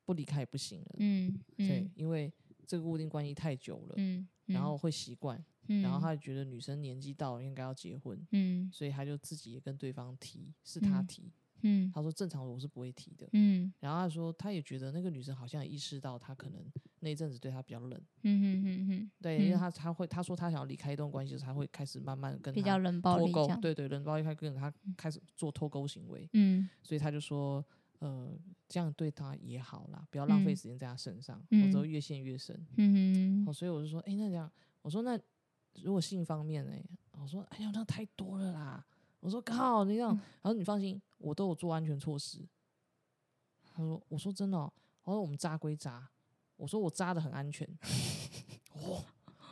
[0.05, 2.31] 不离开也不行了，嗯对，因为
[2.67, 8.69] 这个固定关系太久了，嗯，然后会习惯，嗯然后他就觉得女生年纪到了应该要结婚，嗯。
[8.71, 13.27] 所以他就自己也跟对方提，是他嗯提，嗯他说正常我是不会提的。
[13.33, 13.73] 嗯。
[13.79, 16.61] 然后他说，他也觉得那个女生好像意识到他可能
[16.99, 26.69] 那一阵子对他比较冷，嗯嗯嗯对，因为嗯他他会他说他想要离开一段关系的时候，他会开始慢慢跟比他较冷暴脱钩对对，冷暴力开始跟他开始做脱钩行为，嗯。
[26.81, 27.65] 所以他就说，
[27.99, 31.81] 呃，这样对他也好啦，不要浪费嗯时间在他身上，否嗯则。
[31.81, 32.65] 会越陷越深。
[32.77, 34.49] 嗯哦，所以我就说，哎、那这样，
[34.81, 35.19] 我说那
[35.81, 36.71] 如果性方面呢、
[37.11, 38.85] 我说，哎呀，那太多了啦。
[39.19, 40.01] 我说靠，你这嗯。
[40.01, 42.45] 样，他说你放心，我都有做安全措施。
[43.63, 44.71] 他说，我说真的、哦，
[45.03, 46.09] 我说我们扎归扎，
[46.57, 47.67] 我说我扎的很安全。
[48.75, 49.03] 哦，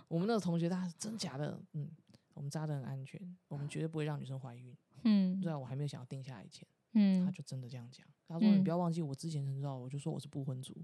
[0.08, 1.90] 我们那个同学他真假的，嗯，
[2.34, 4.76] 我们扎的很安全，我们绝对不会让女生怀孕。
[5.04, 5.40] 嗯。
[5.40, 7.26] 对啊我还没有想要定下来以前，嗯。
[7.26, 8.06] 他就真的这样讲。
[8.28, 10.76] 他说，你嗯不要忘记，我之前很知道，我就说我是不婚族，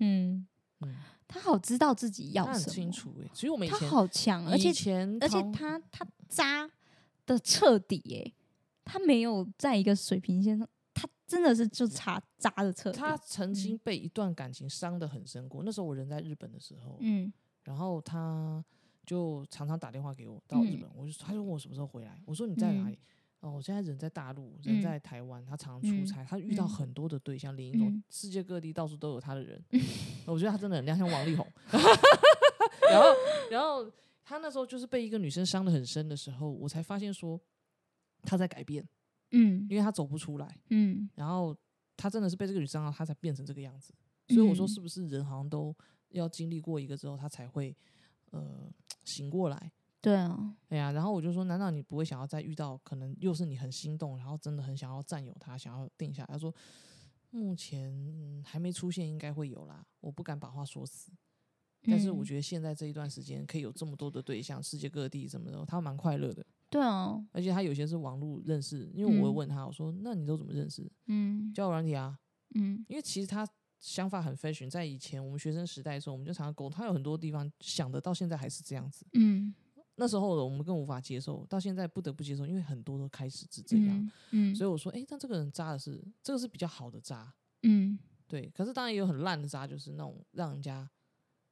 [0.00, 0.46] 嗯，
[0.84, 0.94] 嗯，
[1.26, 6.70] 他好知道自己要他很什么，清楚诶、其实我们以他前好强，而且以前而且同他他渣
[7.26, 8.32] 的彻底耶，
[8.84, 12.98] 他没有在一个水平线上，他真的是就差渣的彻底。
[12.98, 15.62] 他曾经被一段感情伤得很深过。
[15.64, 17.32] 那时候我人在日本的时候，嗯
[17.64, 18.62] 然后他
[19.06, 22.98] 就常常打电话给我到日本，我就他就问我什么时候回来，我说你在哪里？
[23.40, 25.44] 哦，我现在人在大陆，人嗯在台湾。
[25.44, 29.62] 他常常出嗯差，他遇到嗯很多的对象，连一种嗯世界各地到处都有他的人。
[30.26, 31.46] 我觉得他真的很亮，像王力宏。
[32.90, 33.08] 然后，
[33.50, 33.90] 然后
[34.24, 37.40] 他那时候就是被一个女生伤的很深的时候，我才发现说
[38.22, 38.86] 他在改变，
[39.32, 40.58] 嗯因为他走不出来。
[40.70, 41.56] 嗯然后
[41.96, 43.92] 他真的是被这个女生伤到，他才变成这个样子。
[44.28, 45.74] 所以我说，嗯是不是人好像都
[46.10, 47.76] 要经历过一个之后，他才会
[48.30, 48.70] 呃
[49.04, 49.72] 醒过来？
[50.00, 56.32] 对啊，哎呀，然后我就说，难道你不会想要再遇到可能又是你很心动，然后真的很想要占有他，想要定下来？
[56.32, 56.54] 他说，
[57.34, 59.84] 目前、嗯还没出现，应该会有啦。
[60.00, 61.10] 我不敢把话说死，
[61.82, 66.46] 但是我嗯觉得现在这一段时间可以有这么多的对象，世界各地什么的，他蛮快乐的。
[66.70, 70.88] 对啊，而且他有些是网络认识，因为我会嗯问他，我说，那你都怎么认识？
[71.06, 72.18] 嗯交友软体啊？
[72.54, 73.48] 嗯因为其实他
[73.80, 79.04] 想法很 fashion，在以前我们学生时代的时候，我们就常常沟通，他有很多地方想的到现在还是这样子。
[79.14, 79.54] 嗯
[79.96, 83.96] 那时候的我们更无法接受，到现在不得不接受，因为很多都开始是这样。
[83.98, 84.10] 嗯
[84.52, 88.50] 嗯所以我说，诶，但这个人渣的是这个是比较好的渣，嗯对。
[88.54, 90.90] 可是当然也有很烂的渣，就是那种让人家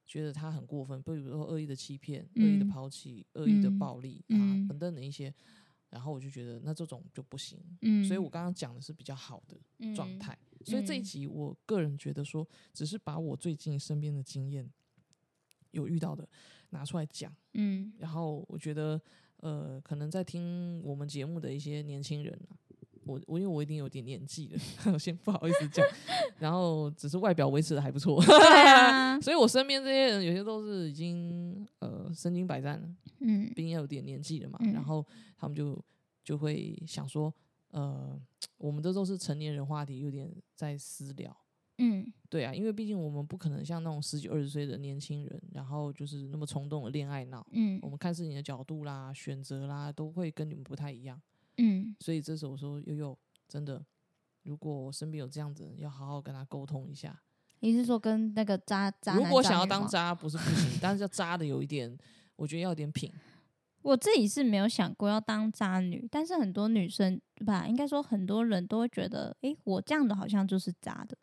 [0.07, 5.33] 觉得他很过分，比如说恶意的欺骗、恶意的嗯抛弃、恶意的嗯暴力、嗯啊等等的一些，
[5.91, 7.59] 然后我就觉得那这种就不行。
[7.83, 9.57] 嗯，所以我刚刚讲的是比较好的
[9.95, 10.37] 状嗯态。
[10.65, 14.71] 所以这一嗯集，我个人觉得说，只是把我最近身边的经验
[15.73, 16.29] 有遇到的
[16.73, 17.93] 拿出来讲，嗯。
[17.99, 19.01] 然后我觉得，
[19.39, 22.57] 呃，可能在听我们节目的一些年轻人啊，
[23.05, 24.59] 我我因为我已经有点年纪了，
[24.93, 25.85] 我 先不好意思讲，
[26.39, 32.89] 然后只是外表维持的还不错，对啊， 所以我身边这些人有些都是已经呃身经百战了，
[33.21, 33.47] 嗯。
[33.55, 34.73] 毕竟要有点年纪了嘛，嗯。
[34.73, 35.05] 然后
[35.37, 35.83] 他们就
[36.25, 37.33] 就会想说，
[37.71, 38.17] 呃，
[38.59, 41.37] 我们这都是成年人话题，有点在私聊。
[41.79, 47.47] 嗯对啊，因为毕竟我们不可能像那种十几二十岁的年轻人，然后就是那么冲动的恋爱脑。
[47.53, 51.21] 嗯我们看事情的角度啦、选择啦，都会跟你们不太一样。
[51.59, 53.85] 嗯所以这时候我说，悠悠，真的，
[54.43, 57.21] 如果我身边有这样子要好好跟他沟通一下。
[57.61, 61.97] 你是说跟那个渣渣男如果想要，当渣，不是不行，但是要渣的有一点，
[62.37, 63.13] 我觉得要有点品。
[63.83, 71.17] 我自己是没有想过要当渣女，但是很多女生对吧，应该说很多人都会觉得，诶，我这样的好像就是渣的，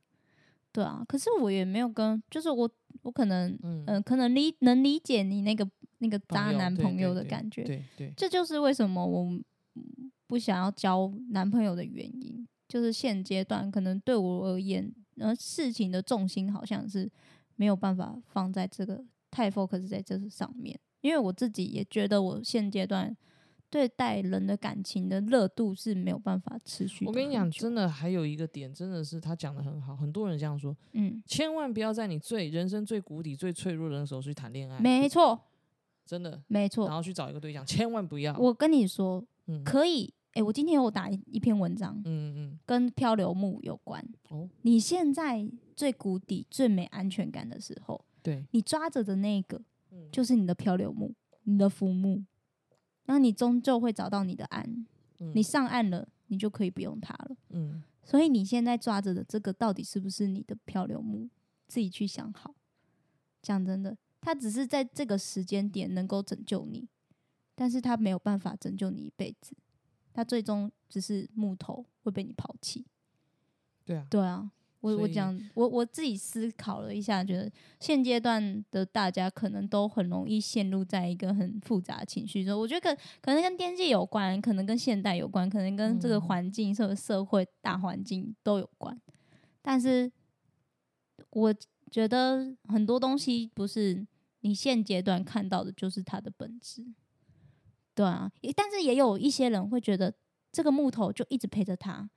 [0.80, 1.04] 对啊。
[1.06, 2.70] 可是我也没有跟，就是我
[3.02, 9.24] 我可能嗯，可能理能理解你那个那个渣男朋友的感觉，对对，这就是为什么我
[9.76, 12.48] 嗯不想要交男朋友的原因。
[12.70, 17.12] 就是现阶段可能对我而言，呃，事情的重心好像是
[17.56, 23.18] 没有办法放在这个太 focus 在这上面，因为我自己也觉得我现阶段
[23.70, 27.06] 对待人的感情的热度是没有办法持续。
[27.06, 35.40] 我跟你讲，，真的还有一个点，真的是他讲的很好，很多人这样说，嗯，千万不要在你最人生最谷底、最脆弱的时候去谈恋爱，没错，
[36.06, 36.88] 真的，没错。
[36.88, 38.36] 然后去找一个对象，千万不要。
[38.38, 44.04] 我跟你说，嗯可以，哎，我今天有打一一篇文章，嗯嗯跟漂流木有关。
[44.30, 52.24] 哦，你现在最谷底、最没安全感的时候，对，你抓着的那个嗯就是你的漂流木，你的浮木，
[53.10, 54.64] 那你终究会找到你的岸。
[55.18, 57.36] 嗯你上岸了，你就可以不用它了。
[57.50, 61.28] 嗯所以你现在抓着的这个到底是不是你的漂流木？
[61.68, 62.56] 自己去想好。
[63.42, 66.88] 讲真的，它只是在这个时间点能够拯救你，
[67.56, 69.56] 但是它没有办法拯救你一辈子。
[70.14, 72.86] 它最终只是木头会被你抛弃。
[73.86, 82.58] 对啊，对啊，我我讲我我自己思考了一下，觉得现阶段的大家可能都很容易陷入在一个很复杂的情绪中。
[82.58, 88.98] 我觉得可可能跟天气有关，可能跟现代有关，可能跟这个嗯环境、社社会大环境都有关。
[89.62, 90.10] 但是
[91.32, 91.54] 我
[91.92, 94.08] 觉得很多东西不是
[94.40, 96.86] 你现阶段看到的，就是它的本质。
[97.94, 100.14] 对啊，也但是也有一些人会觉得
[100.54, 102.10] 这个木头就一直陪着他，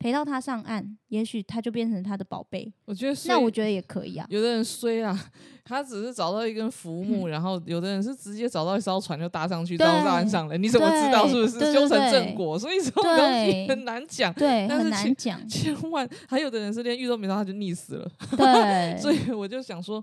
[0.00, 2.72] 陪到他上岸，也许他就变成他的宝贝。
[2.86, 4.26] 我觉得那我觉得也可以啊。
[4.30, 5.30] 有的人衰啊，
[5.62, 10.56] 他只是找到一根浮木， 然后有的人是直接找到一艘船就搭上去，对到岸上了。
[10.56, 12.58] 你怎么知道是不是修成正果？
[12.58, 14.32] 所以这种东西很难讲。
[14.32, 15.46] 对，很但是难讲。
[15.46, 18.10] 千万，还有的人是连遇都没到他就溺死了。
[18.38, 20.02] 对， 所以我就想说，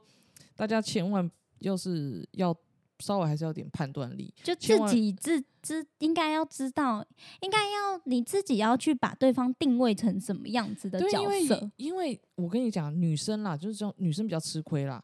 [0.55, 1.27] 大家千万
[1.61, 2.55] 要是要
[2.99, 4.33] 稍微还是要点判断力。
[4.43, 7.05] 就自己自知应该要知道，
[7.41, 11.71] 应该要你自己要去把对方定位成什么样子的对，角因为色。
[11.77, 15.03] 因为我跟你讲，女生啦，就是这种女生比较吃亏啦。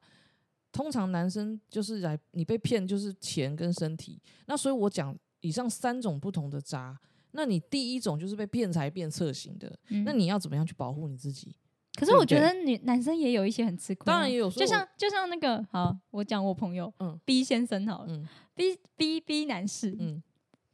[0.71, 6.99] 通常男生就是来你被骗就是钱跟身体，那所以我讲以上三种不同的渣，
[7.34, 11.56] 那你第一种就是被骗财变色型的，嗯那你要怎么样去保护你自己？
[11.95, 17.19] 可是我觉得女男生也有一些很吃亏啊，当然也有就像就像那个好，我讲我朋友嗯。
[17.23, 20.21] B 先生好了嗯，B B B 男士，嗯。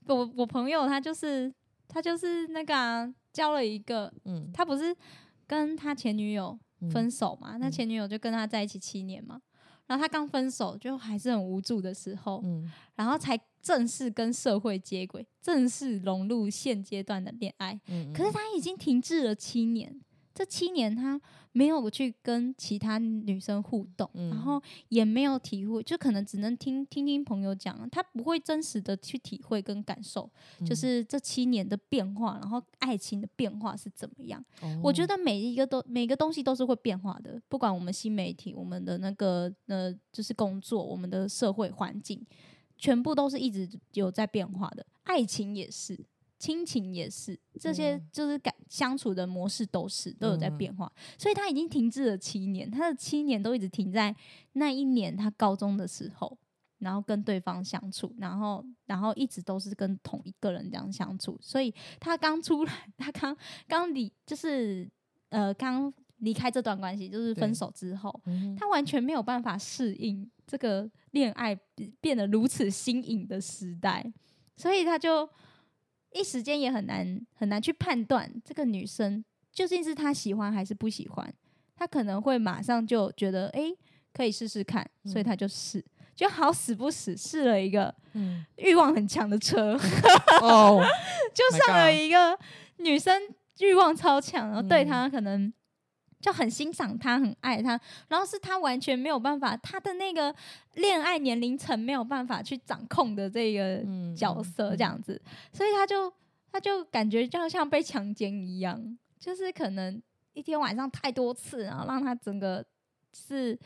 [0.08, 1.54] 我我朋友他就是
[1.88, 4.50] 他就是那个啊，交了一个，嗯。
[4.54, 4.96] 他不是
[5.46, 7.72] 跟他前女友嗯分手嘛，那嗯。
[7.72, 9.42] 前女友就跟他在一起七年嘛，
[9.88, 12.72] 然后他刚分手就还是很无助的时候，嗯。
[12.96, 17.78] 然后才正式跟社会接轨，正式融入现阶段的恋爱。
[17.88, 20.00] 嗯，可是他已经停滞了七年，
[20.40, 21.20] 这七年他
[21.52, 30.32] 没有去跟其他女生互动，嗯然后也没有体会，就可能只能听听听朋友讲，他不会真实的去体会跟感受，
[30.62, 34.42] 嗯就是这七年的变化，然后爱情的变化是怎么样。
[34.82, 42.26] 我觉得得每一个都每个东西都是会变化的，不管我们新媒体、我们的那个呃，就是工作、我们的社会环境，
[42.78, 44.86] 全部都是一直有在变化的。
[45.04, 46.00] 爱情也是，
[46.40, 48.10] 亲情也是，这些嗯。
[48.12, 50.58] 就是感相处的模式都是都有在嗯。
[50.58, 50.92] 变化。
[51.18, 54.16] 所以他已经停滞了七年，他的七年都一直停在
[54.54, 56.38] 那一年他高中的时候，
[56.80, 63.36] 然后跟对方相处，然后然后一直都是跟同一个人这样相处，所以他刚出来，他刚
[63.68, 64.90] 刚离就是
[65.30, 74.12] 呃刚离开这段关系，就是分手之后，嗯他完全没有办法适应这个恋爱变变得如此新颖的时代，
[74.56, 75.30] 所以他就
[76.12, 81.34] 一时间也很难很难去判断这个女生究竟是他喜欢还是不喜欢。
[81.76, 83.74] 他可能会马上就觉得，诶，
[84.14, 85.84] 可以试试看，所以他就试，
[86.14, 89.78] 就好死不死试了一个嗯， 欲望很强的车，
[90.42, 90.84] 哦，
[91.34, 92.38] 就上了一个
[92.78, 93.22] 女生
[93.60, 94.88] 欲望超强，然后对嗯。
[94.88, 95.52] 他可能
[96.20, 100.36] 就很欣赏他，很爱他，然后是他完全没有办法，他的那个
[100.76, 105.22] 恋爱年龄层没有办法去掌控的这个嗯角色这样子，
[105.54, 106.12] 所以他就
[106.52, 110.02] 他就感觉就像被强奸一样，就是可能
[110.34, 112.66] 一天晚上太多次，然后让他整个
[113.14, 113.58] 是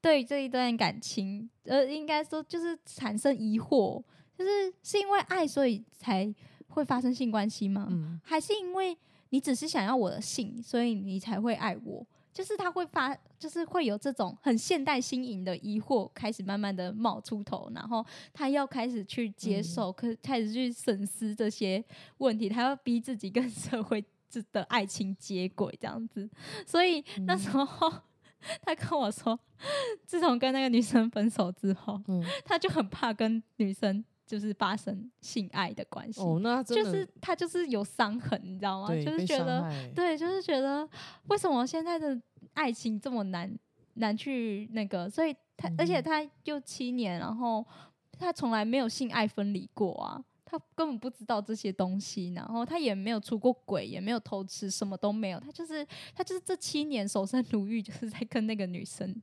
[0.00, 4.02] 对这一段感情，呃，应该说就是产生疑惑，
[4.36, 6.32] 就是是因为爱所以才
[6.68, 7.88] 会发生性关系吗？
[7.90, 8.96] 嗯还是因为
[9.32, 12.06] 你只是想要我的性，所以你才会爱我？
[12.34, 18.04] 就是他会发，就是会有这种很现代新颖的疑惑开始慢慢的冒出头，然后
[18.34, 21.82] 他要开始去接受，可开始去审视这些
[22.18, 26.28] 问题，他要逼自己跟 社会之的爱情接轨这样子。
[26.66, 27.66] 所以那时候、
[28.64, 29.38] 他跟我说，
[30.06, 36.18] 自从跟那个女生分手之后，嗯，他就很怕跟女生就是发生性爱的关系。
[36.22, 38.88] 哦，那就是他就是有伤痕，你知道吗？
[38.88, 40.88] 就是觉得，对，就是觉得
[41.28, 42.18] 为什么现在的
[42.54, 43.54] 爱情这么难
[43.96, 47.62] 难去那个，所以他、而且嗯他又七年，然后
[48.12, 59.14] 他从来没有性爱分离过啊，他根本不知道这些东西，然后他也没有出过轨，也没有偷吃，什么都没有，他就是他就是这七年守身如玉， 就是在跟那个女生，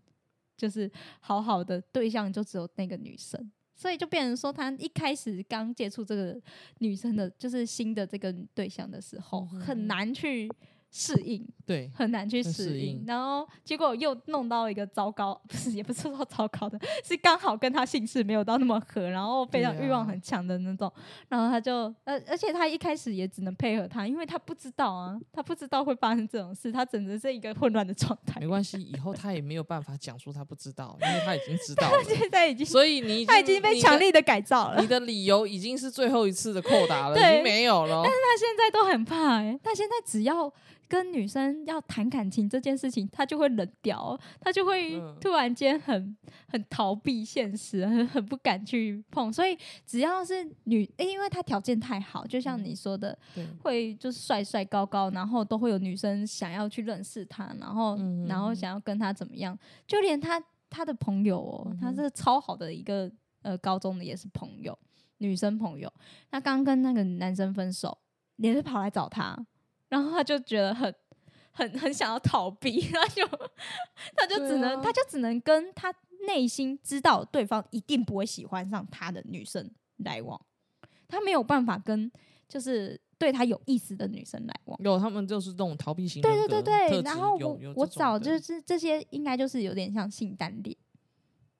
[0.55, 3.51] 就是好好的对象就只有那个女生。
[3.79, 6.37] 所以就变成说，他一开始刚接触这个
[6.79, 10.51] 女生的，就是新的这个对象的时候，嗯很难去
[10.91, 13.03] 适应，对，很难去适应应。
[13.05, 20.91] 然后结果又弄到一个糟糕， 不是也不是说糟糕的， 是刚好跟他姓氏没有到那么合，然后非常欲望很强的那种。
[21.27, 28.47] 然后他就呃，而且他一开始也只能配合他，因为他不知道啊，他不知道会发生这种事，他整个是一个混乱的状态没。
[28.47, 34.87] 关系，以后他也没有办法讲出他不知道，因为他已经知道了， 现在已经所以你他已经被强力，的改造了你。
[34.87, 38.17] 的理由已经是最后一次的扣打了，已经没有了但是。
[38.29, 40.51] 他现在都很怕哎、他现在只要
[40.89, 45.15] 跟女生要谈感情这件事情，他就会冷掉，他就会嗯。
[45.21, 46.17] 突然间很
[46.47, 49.31] 很逃避现实，很很不敢去碰。
[49.31, 63.11] 所以只要是女，诶因为他条件太好，就像你说的，对，会就是帅帅高高，然后都会有女生想要去认识他，然后、嗯然后想要跟他怎么样，就连他他的朋友哦，他是超好的一个
[63.43, 64.77] 呃高中的也是朋友，
[65.19, 65.91] 女生朋友，
[66.31, 67.95] 他刚跟那个男生分手，
[68.37, 69.37] 也是跑来找他，
[69.89, 70.93] 然后他就觉得很。
[71.51, 73.27] 很很想要逃避， 他就
[74.15, 75.93] 他就只能、啊他就只能跟他
[76.25, 80.39] 内心知道对方一定不会喜欢上他的女生来往，
[81.05, 82.09] 他没有办法跟
[82.47, 84.79] 就是对他有意思的女生来往。
[84.81, 90.73] 有他们就是这种逃避型对对对对，然后我我找就是这些应该就是有点像性单恋，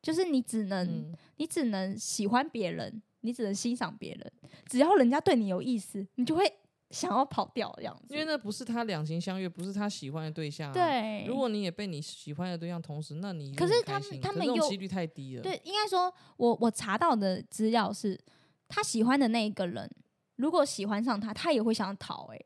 [0.02, 4.32] 就是你只能、嗯你只能喜欢别人，你只能欣赏别人，
[4.66, 6.50] 只要人家对你有意思，你就会
[6.92, 8.14] 想要跑掉的样子。
[8.14, 18.20] 因为那不是他两情相悦，不是他喜欢的对象、啊。，对，如果你也被你喜欢的对象同时，那你可是他们他们又几率太低了。，对，应该说我我查到的资料是，
[18.68, 19.90] 他喜欢的那一个人，
[20.38, 22.46] 如果喜欢上他，他也会想要逃、欸，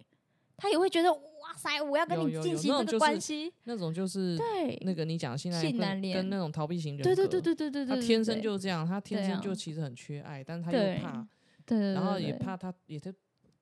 [0.58, 6.16] 他也会觉得哇塞，我要跟你进行这个关系，那种就是对，那个你讲现在性跟难恋。
[6.16, 11.28] 跟那种逃避型人格，对对对对对对对，他天生对就这样，他天生就其实很缺爱，但是他又怕，
[11.66, 13.14] 对对，然后也怕他也在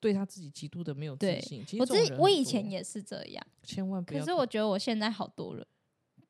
[0.02, 1.64] 对他自己极度的没有自信。
[1.66, 5.66] 其实我以前也是这样，千万不要，可是我觉得我现在好多了。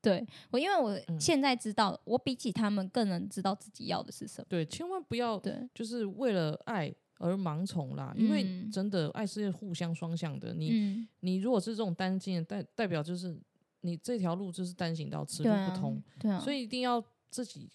[0.01, 4.45] 对我，因为我嗯现在知道，我比起他们更能知道自己要的是什么。
[4.49, 10.53] 对千万不要对，就是为了爱而盲从啦，因为嗯真的爱是互相双向的。
[10.53, 13.39] 你嗯，你如果是这种单进，代代表就是
[13.81, 17.69] 你这条路就是单行道，此路对啊不通，，对啊，所以一定要自己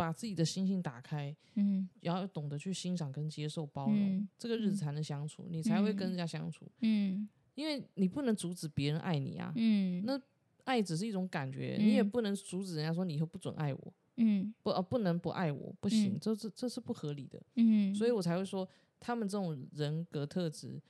[0.00, 1.88] 把自己的心性打开，嗯。
[2.00, 4.28] 然后懂得去欣赏跟接受包容，嗯。
[4.38, 6.66] 这个日子嗯才能相处，你才会跟嗯人家相处。
[6.80, 7.28] 嗯。
[7.54, 10.18] 因为你不能阻止别人爱你啊，嗯，那
[10.64, 14.54] 爱只是一种感觉，你也嗯不能阻止人家说你以后不准爱我，嗯。
[14.62, 16.18] 不呃不能不爱我，不行，嗯。
[16.20, 17.42] 这这这是不合理的。
[17.56, 18.66] 嗯，所以我才会说，
[18.98, 20.80] 他们这种人格特质，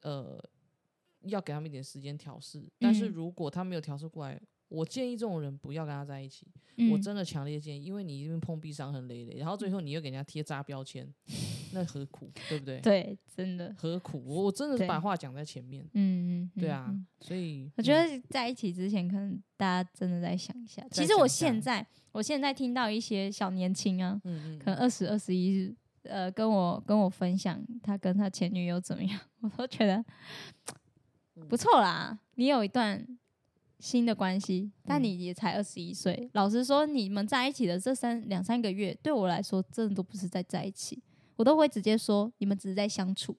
[0.00, 0.42] 呃，
[1.22, 2.66] 要给他们一点时间调试。
[2.78, 4.40] 但是嗯如果他没有调试过来，
[4.72, 6.46] 我建议这种人不要跟他在一起。
[6.78, 11.06] 嗯我真的强烈建议，因为你一定碰壁伤痕累累，然后最后你又给人家贴渣标签，
[11.74, 12.80] 那何苦，对不对？
[12.80, 14.24] 对，真的，何苦？
[14.26, 20.82] 我我真的是把话讲在前面，嗯嗯，对啊，嗯所以我觉嗯得在一起之前，可能大家真的在想一下。
[20.90, 30.02] 其实我现在，我现在听到一些小年轻啊，嗯嗯，可能二十二十一，呃，跟我跟我分享他跟他前女友怎么样， 我都觉得
[31.36, 32.18] 嗯不错啦。
[32.36, 33.06] 你有一段
[33.82, 36.30] 新的关系，但嗯你也才二十一岁。
[36.34, 41.02] 老实说，你们在一起的这三两三个月，对我来说，真的都不是在在一起，
[41.34, 43.36] 我都会直接说你们只是在相处。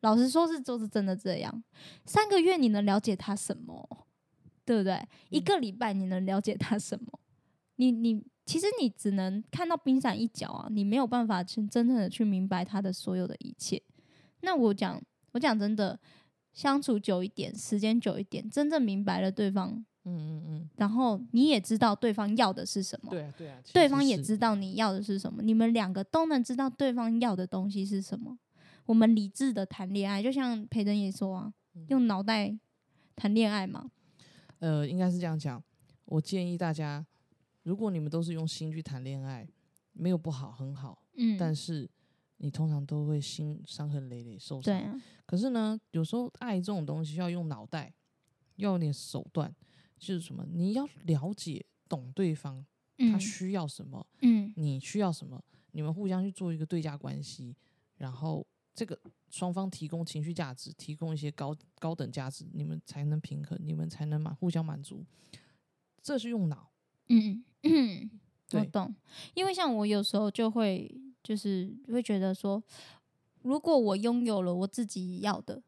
[0.00, 1.62] 老实说，是就是真的这样。
[2.04, 4.06] 三个月你能了解他什么？
[4.64, 5.00] 对不对？
[5.30, 7.20] 一个礼拜你能了解他什么？
[7.76, 13.80] 你你其实你只能看到冰山一角啊，你没有办法去真正的去明白他的所有的一切。
[14.40, 15.00] 那我讲，
[15.30, 16.00] 我讲真的，
[16.58, 19.70] 相处久一点，时间久一点，真正明白了对方，
[20.02, 28.36] 嗯嗯嗯，然后你也知道对方要的是什么，对啊对啊，对方也知道你要的是什么，你们两个都能知道对方要的东西是什么。
[28.86, 32.58] 我们理智的谈恋爱，就像培珍也说啊，嗯用脑袋
[33.14, 33.88] 谈恋爱嘛。
[34.58, 35.62] 呃，应该是这样讲。
[36.06, 37.06] 我建议大家，
[37.62, 39.46] 如果你们都是用心去谈恋爱，
[39.92, 41.88] 没有不好，很好，嗯，但是
[42.38, 44.62] 你通常都会心伤痕累累，受伤。
[44.62, 47.92] 对啊，可是呢，有时候爱这种东西要用脑袋，
[48.56, 49.54] 要有点手段，
[49.98, 52.64] 就是什么，你要了解懂对方，
[52.96, 57.54] 他嗯需要什么，嗯你需要什么，你们互相去做一个对价关系，
[57.96, 58.98] 然后这个
[59.30, 65.04] 双方提供情绪价值，提供一些高高等价值，你们才能平衡，你们才能满互相满足。
[66.00, 66.70] 这是用脑，
[67.08, 68.10] 嗯嗯，
[68.52, 68.94] 我对懂。
[69.34, 70.90] 因为像我有时候就会
[71.28, 72.62] 就是会觉得说，
[73.42, 75.62] 如果我拥有了我自己要的，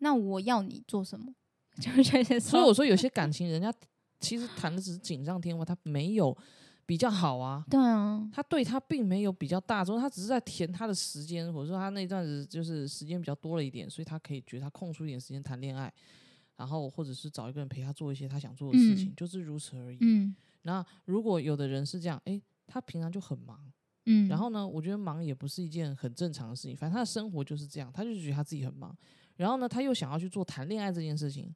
[0.00, 1.32] 那我要你做什么？
[1.80, 3.72] 就会觉得说，所以我说有些感情，人家
[4.18, 6.36] 其实谈的只是锦上添花，他没有
[6.84, 7.64] 比较好啊。
[7.70, 15.92] 对啊，他对他并没有比较大众，他只是在填他的时间，或者说他那段子就是时间比较多了一点，所以他可以觉得他空出一点时间谈恋爱，
[16.56, 19.98] 然后或者是找一个人陪他做一些他想做的事情，嗯就是如此而已。
[20.00, 23.56] 嗯那如果有的人是这样，诶，他平常就很忙，
[24.06, 28.96] 嗯，然后呢，我觉得忙也不是一件很正常的事情，反正他的生活就是这样，他就觉得他自己很忙，
[29.36, 31.54] 然后呢，他又想要去做谈恋爱这件事情，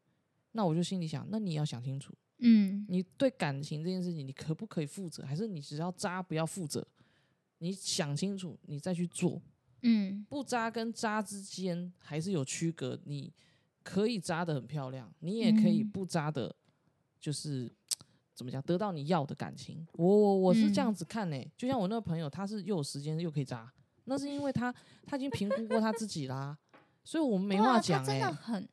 [0.53, 6.87] 那我就心里想，那你要想清楚，嗯你对感情这件事情，你可不可以负责，还是你只要渣不要负责？
[7.59, 9.41] 你想清楚，你再去做。
[9.83, 13.33] 嗯不渣跟渣之间还是有区隔，你
[13.83, 16.55] 可以渣的很漂亮，你也可以嗯不渣的，
[17.19, 17.73] 就是
[18.41, 19.87] 怎么讲，得到你要的感情。
[19.93, 20.95] 我我我是这样嗯。
[20.95, 23.71] 子看呢、就像我那个朋友，他是又有时间又可以渣，
[24.05, 24.75] 那是因为他
[25.05, 26.57] 他已经评估过他自己啦，
[27.05, 28.69] 所以我们没话讲他真哎、的很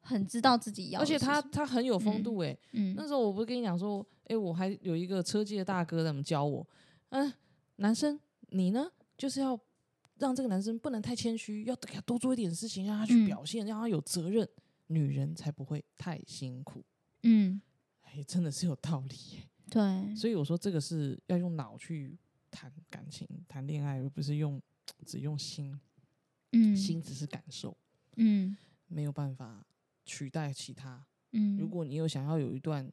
[0.00, 0.88] 很知道自己。
[0.88, 2.94] 要而且他他很有风度哎、嗯。
[2.96, 6.66] 那时候我不是跟你讲说，哎、我还有一个车界的大哥在那么教我，
[7.10, 7.30] 嗯、
[7.76, 9.60] 男生你呢，就是要
[10.16, 13.26] 让这个男生不能太谦虚，要给他多做一点事情，让他去嗯。
[13.26, 14.48] 表现，让他有责任，
[14.86, 16.82] 女人才不会太辛苦。
[17.24, 17.60] 嗯
[18.14, 22.18] 哎、真的是有道理耶、 对，所以我说这个是要用脑去
[22.50, 24.60] 谈感情、谈恋爱，而不是用
[25.06, 25.80] 只用心，
[26.52, 26.76] 嗯。
[26.76, 27.76] 心只是感受，
[28.16, 28.56] 嗯。
[28.88, 29.64] 没有办法
[30.04, 31.02] 取代其他。
[31.30, 32.92] 嗯，如果你有想要有一段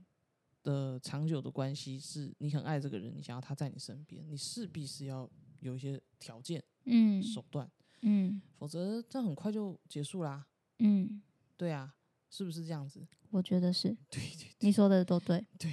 [0.64, 7.22] 的长久的关系，是你很爱这个人，你想要他在你身边，你势必是要有一些条件、嗯。
[7.22, 7.70] 手段，
[8.04, 8.42] 嗯。
[8.58, 10.48] 否则这很快就结束啦。
[10.78, 11.22] 嗯，
[11.58, 11.94] 对啊，
[12.30, 13.06] 是不是这样子？
[13.32, 15.46] 我觉得是对对你说的都对。
[15.58, 15.72] 对，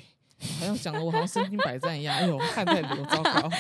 [0.59, 2.15] 好像讲的我好像身经百战一样。
[2.17, 3.49] 哎呦，汗在流，糟糕。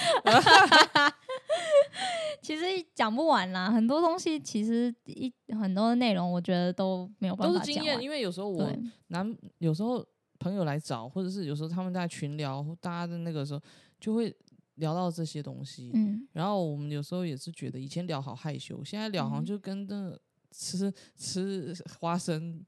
[2.42, 8.00] 其实讲不完啦，很多东西其实一很多内容，我觉得都没有办都是经验。
[8.00, 8.70] 因为有时候我，
[9.08, 10.06] 男有时候
[10.38, 13.60] 朋友来找，或者是有时候他们在群聊，大家的那个时候
[13.98, 14.32] 就会
[14.76, 15.90] 聊到这些东西。
[15.94, 20.20] 嗯然后我们有时候也是觉得以前聊好害羞，现在聊好像嗯就跟那个
[20.52, 22.64] 吃吃花生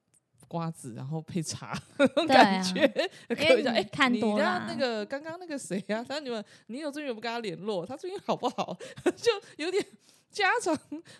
[0.48, 1.78] 瓜子，然后配茶
[2.26, 2.90] 感觉。
[3.28, 6.02] 因 可以讲，为哎、看多了那个刚刚那个谁啊？
[6.08, 7.86] 他你们你有最近有没有跟他联络？
[7.86, 8.76] 他最近好不好？
[9.14, 9.84] 就有点
[10.30, 10.76] 家常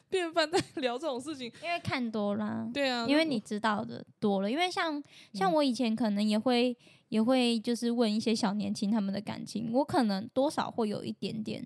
[0.09, 1.53] 便饭在聊这种事情。
[1.63, 4.51] 因为看多了，对啊，因为你知道的多了。
[4.51, 5.03] 因为像
[5.33, 6.77] 像嗯我以前可能也会
[7.11, 11.65] 也会就是问一些小年轻他们的感情，我可能多少会有一点点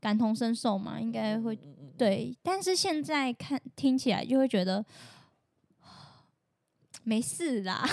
[0.00, 1.58] 感同身受嘛，应该会
[1.96, 2.36] 对。
[2.42, 4.84] 但是现在看听起来就会觉得。
[7.04, 7.84] 没事啦，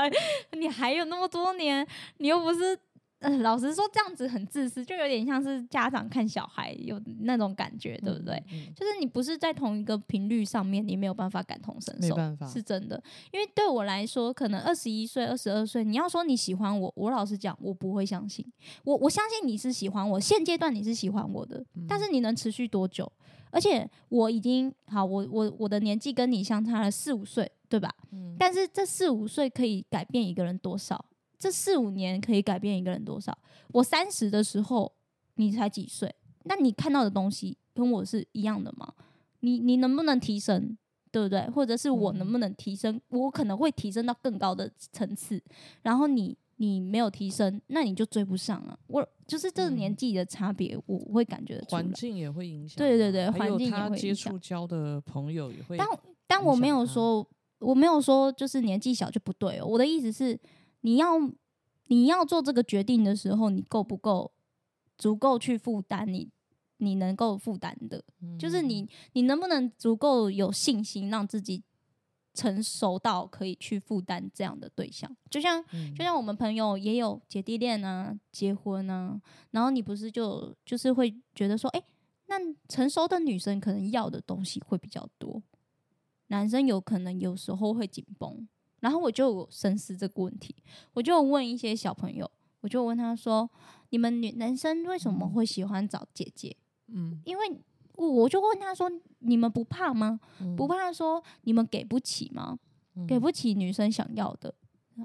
[0.58, 1.86] 你还有那么多年，
[2.18, 2.78] 你又不是
[3.20, 8.34] 呃，老实说，这样子很自私，就有点像是家长看小孩有那种感觉，对不对？
[8.52, 8.66] 嗯？
[8.66, 13.02] 嗯就是你不是在同一个频率上面，你没有办法感同身受，没办法是真的。
[13.32, 18.44] 因为对我来说，可能二十一岁、二十二岁，你要说你喜欢我，我老实讲，我不会相信。
[18.84, 23.10] 我我相信你是喜欢我，现阶段你是喜欢我的，嗯但是你能持续多久？
[23.50, 27.92] 而且我已经好，我我我的年纪跟你相差了四五岁，对吧？
[28.12, 31.04] 嗯但是这四五岁可以改变一个人多少？
[31.38, 33.36] 这四五年可以改变一个人多少？
[33.72, 34.92] 我三十的时候，
[35.34, 36.14] 你才几岁？
[36.44, 38.92] 那你看到的东西跟我是一样的吗？
[39.40, 40.76] 你你能不能提升，
[41.10, 41.48] 对不对？
[41.50, 43.00] 或者是我能不能提升？
[43.08, 45.42] 我可能会提升到更高的层次，
[45.82, 48.78] 然后你你没有提升，那你就追不上啊。
[48.86, 51.92] 我就是这个年嗯纪的差别，我会感觉环。
[51.92, 55.86] 境也会影响，对对对环境也会影响触交的朋友也会，但
[56.26, 57.26] 但我没有说，
[57.64, 59.66] 我没有说就是年纪小就不对哦。
[59.66, 60.38] 我的意思是，
[60.82, 61.18] 你要
[61.86, 64.32] 你要做这个决定的时候，你够不够
[64.96, 66.30] 足够去负担你
[66.78, 68.02] 你能够负担的，
[68.38, 71.62] 就是嗯你你能不能足够有信心让自己
[72.34, 75.10] 成熟到可以去负担这样的对象？
[75.30, 79.20] 就像嗯就像我们朋友也有姐弟恋啊，结婚啊，
[79.52, 81.82] 然后你不是就就是会觉得说，哎、
[82.26, 82.36] 那
[82.68, 85.40] 成熟的女生可能要的东西会比较多，
[86.28, 88.46] 男生有可能有时候会紧绷。
[88.80, 90.54] 然后我就深思这个问题，
[90.92, 93.50] 我就问一些小朋友，我就问他说
[93.88, 96.54] ：“你们女男生为什么会喜欢找姐姐？”
[96.92, 97.50] 嗯因为
[97.94, 100.20] 我我就问他说：“你们不怕吗？
[100.40, 102.58] 嗯不怕说你们给不起吗？
[102.94, 104.54] 嗯给不起女生想要的，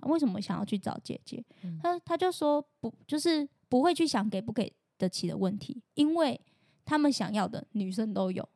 [0.08, 1.42] 为什么想要去找姐姐？
[1.64, 6.42] 嗯他他就说不，就是不会去想给不给得起的问题，因为
[6.84, 8.50] 他们想要的女生都有，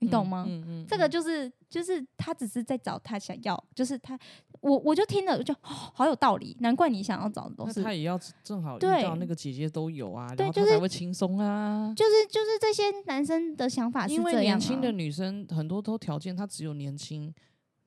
[0.00, 0.44] 你懂吗？
[0.48, 4.18] 嗯嗯，这个嗯就是就是他只是在找他想要，就是他
[4.60, 11.92] 我我就听了就、哦好有道理，难怪你想要找的东西他也要正好遇对到那个姐姐都有啊，然后他对就是才会轻松啊。
[11.96, 17.32] 就是就是这些男生的想法是因为这样、啊，年轻的女生很多都条件，她只有年轻、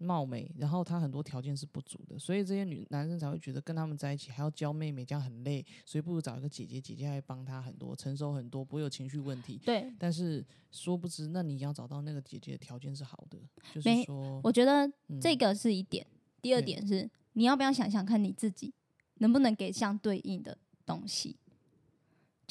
[0.02, 9.60] 貌美，然后她很多条件是不足的，所以这些女男生才会觉得跟他们在一起还要教妹妹，这样很累，所以不如找一个姐姐，姐姐还帮她很多，成熟很多，不会有情绪问题。
[9.66, 13.38] 对，但是殊不知，那你要找到那个姐姐的条件是好的，
[13.74, 16.06] 就是没说，我觉得嗯这个是一点，
[16.42, 18.74] 第二对点是你要不要想想看你自己
[19.20, 21.38] 能不能给相对应的东西。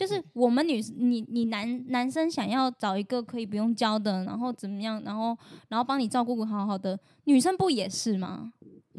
[0.01, 5.37] 就是我们女你你男男生想要找一个可以不用教的，然后怎么样，然后
[5.69, 8.51] 然后帮你照顾好好的女生不也是吗？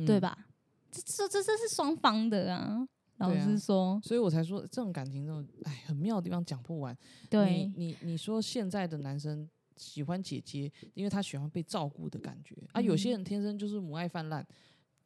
[0.05, 0.21] 对嗯？
[0.21, 0.37] 吧？
[0.91, 2.87] 这这这这是双方的啊。
[3.17, 6.95] 老实说，所以我才说这种感情这种，哎，很妙的地方讲不完。
[7.31, 12.79] 对你你你说现在的男生喜欢姐姐，因为他喜欢被照顾的感觉啊。
[12.79, 14.45] 有些嗯人天生就是母爱泛滥，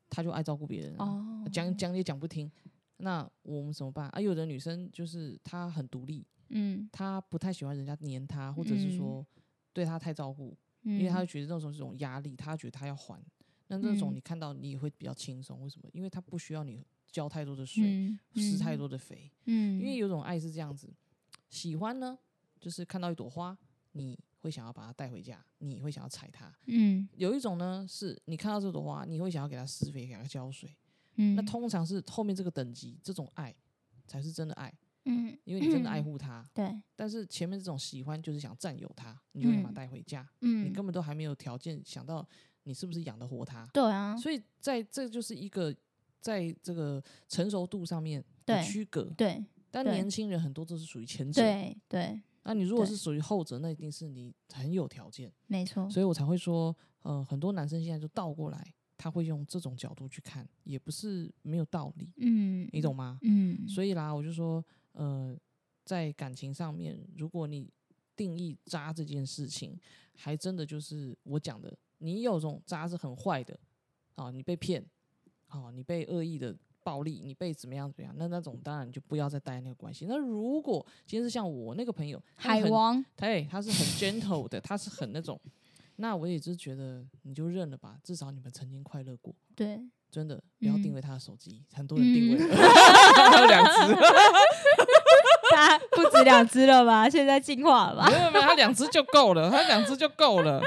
[0.09, 2.51] 他就爱照顾别人啊、哦，讲讲也讲不听。
[2.97, 4.21] 那我们怎么办啊？
[4.21, 9.25] 有的女生就是她很独立，嗯她不太喜欢人家黏她，或者是说
[9.73, 13.21] 对她太照顾，嗯，因为她会觉得那种是种压力，她觉得她要还。
[13.67, 15.89] 那那种嗯你看到你也会比较轻松，为什么？
[15.91, 19.31] 因为她不需要你浇太多的水，嗯施太嗯多的肥。
[19.45, 20.93] 嗯，因为有种爱是这样子，
[21.49, 22.17] 喜欢呢，
[22.59, 23.57] 就是看到一朵花，
[23.93, 26.53] 你会想要把它带回家，你会想要采它。
[26.67, 30.75] 嗯有一种呢，是你看到这朵花，你会想要给它施肥，给它浇水。
[31.15, 33.53] 嗯，那通常是后面这个等级，这种爱
[34.07, 34.73] 才是真的爱，
[35.05, 36.43] 嗯，因为你真的爱护他。
[36.53, 39.73] 对，但是前面这种喜欢就是想占有他，你就会把它嗯。
[39.73, 40.65] 带回家，嗯。
[40.65, 42.27] 你嗯，根本都还没有条件想到
[42.63, 43.65] 你是不是养得活他。
[43.73, 45.75] 对啊，所以在这就是一个
[46.19, 49.03] 在这个成熟度上面的区隔。
[49.17, 49.35] 对。
[49.35, 49.45] 对。
[49.71, 63.19] 但年轻人很多都是属于前者，对对，那你如果是属于后者，那一定是你很有条件，没错，所以我才会说，呃，很多男生现在就倒过来，他会用这种角度去看，也不是没有道理，嗯，你懂吗？
[63.23, 65.37] 嗯，所以啦，我就说，呃，
[65.83, 67.69] 在感情上面，如果你
[68.15, 69.77] 定义渣这件事情，
[70.13, 73.59] 还真的就是我讲的，你有种渣是很坏的，
[74.15, 74.83] 啊，你被骗，
[75.47, 80.05] 啊，你被恶意的暴力，你被怎么样怎么样，那那种当然就不要再待那个关系。
[80.05, 85.39] 那如果今天是像我那个朋友，海王，对，他是很 gentle 的，他是很那种，
[85.97, 89.79] 那我也是觉得你就认了吧，至少你们曾经快乐过，对，
[90.11, 93.95] 真的不要定嗯位他的手机，很多人定位还有 两只，
[95.55, 97.09] 他不止两只了吧？
[97.09, 98.09] 现在进化了吧？
[98.09, 100.61] 没有没有，他两只就够了，他两只就够了。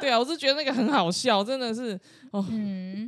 [0.00, 1.98] 对啊，我是觉得那个很好笑，真的是，
[2.30, 2.44] 哦，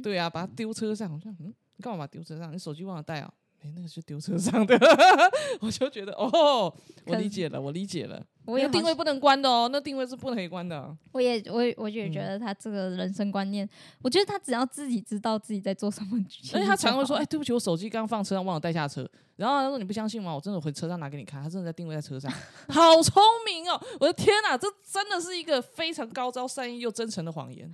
[0.03, 2.53] 对啊，把它丢车上，我说嗯，你干嘛把它丢车上？
[2.53, 3.31] 你手机忘了带啊？
[3.61, 4.79] 没那个是丢车上的，
[5.61, 6.73] 我就觉得哦，
[7.07, 8.25] 我理解了，我理解了。
[8.45, 10.97] 我也好那定位不能关的哦，那定位是不可以关的。
[11.13, 13.69] 我也我也我也觉嗯得他这个人生观念，
[14.01, 16.19] 我觉得他只要自己知道自己在做什么，
[16.55, 19.07] 而且他常会说：“哎哎，对不起，我手机刚放车上忘了带下车。”
[19.37, 20.35] 然后他说：“你不相信吗？
[20.35, 22.33] 我真的回车上拿给你看，他真的在定位在车上，
[22.71, 23.79] 好聪明哦！
[24.01, 27.73] 我的天哪，这真的是一个非常高招、善意又真诚的谎言，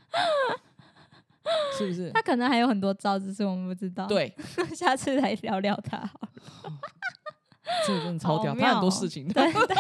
[1.78, 2.10] 是不是？
[2.12, 4.34] 他可能还有很多招，只是我们不知道。，对，
[4.74, 6.28] 下次来聊聊他好了。
[7.86, 9.26] 这个真的超屌，好他很多事情。
[9.28, 9.76] 对对对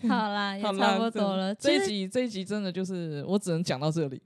[0.00, 1.54] 对，好啦，也差不多了。
[1.54, 4.22] 这一集这一集真的就是我只能讲到这里。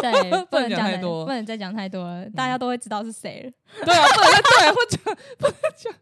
[0.00, 3.50] 对，不能讲不能讲太太多嗯不能再讲太多了，大家都会知道是谁了。
[3.84, 4.86] 对啊，不能再对，会
[5.76, 5.92] 讲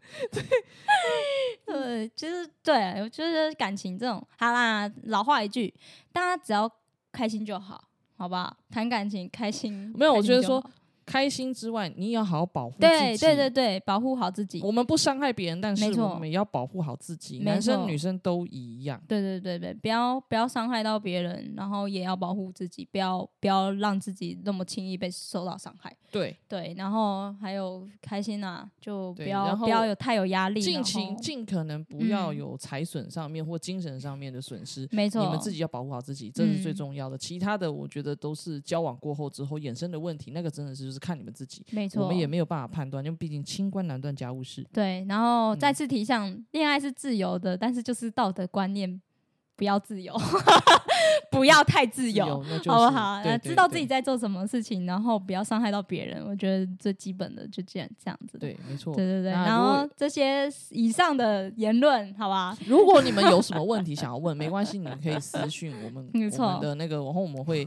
[1.66, 5.72] 对，就是对，我觉得感情这种，好啦，老话一句，
[6.12, 6.70] 大家只要
[7.16, 7.82] 开心就好，
[8.14, 8.54] 好不好？
[8.70, 10.12] 谈感情开心，没有。
[10.12, 10.62] 我觉得说
[11.06, 12.88] 开心之外，你也要好好保护自己。
[12.88, 14.60] 对对对对，保护好自己。
[14.60, 17.38] 我们不伤害别人，但是我们也要保护好自己。
[17.38, 19.00] 男生女生都一样。
[19.08, 25.96] 对对对对，不要不要伤害到别人，然后也要保护自己，不要不要让自己那么轻易被受到伤害。
[26.18, 34.88] 对，对，然后还有开心啊，就不要不要有太有压力，尽情尽可能不要嗯有财损上面或精神上面的损失。
[34.90, 37.18] 没错，你们自己要保护好自己，这是最嗯重要的。
[37.18, 44.64] 其他的，我觉得都是交往过后之后衍生的问题，那个真的是就是看你们自己，没错，我们也没有办法判断，因为毕竟清官难断家务事。
[44.72, 49.00] 对，然后再嗯次提醒，恋爱是自由的，但是就是道德观念
[49.56, 50.14] 不要自由，
[51.30, 53.16] 不要太自自由，就是好不好？
[53.22, 58.38] 对对呃知道自己在做什么事情，然后不要伤害到别人，我觉得最基本的就这样这样子。
[58.38, 58.94] 对，没错。
[58.94, 62.56] 对对对，然后这些以上的言论，好吧？
[62.66, 67.66] 如果你们有什么问题 想要问，没关系，你们可以私讯我们，没错的那个，然后我们会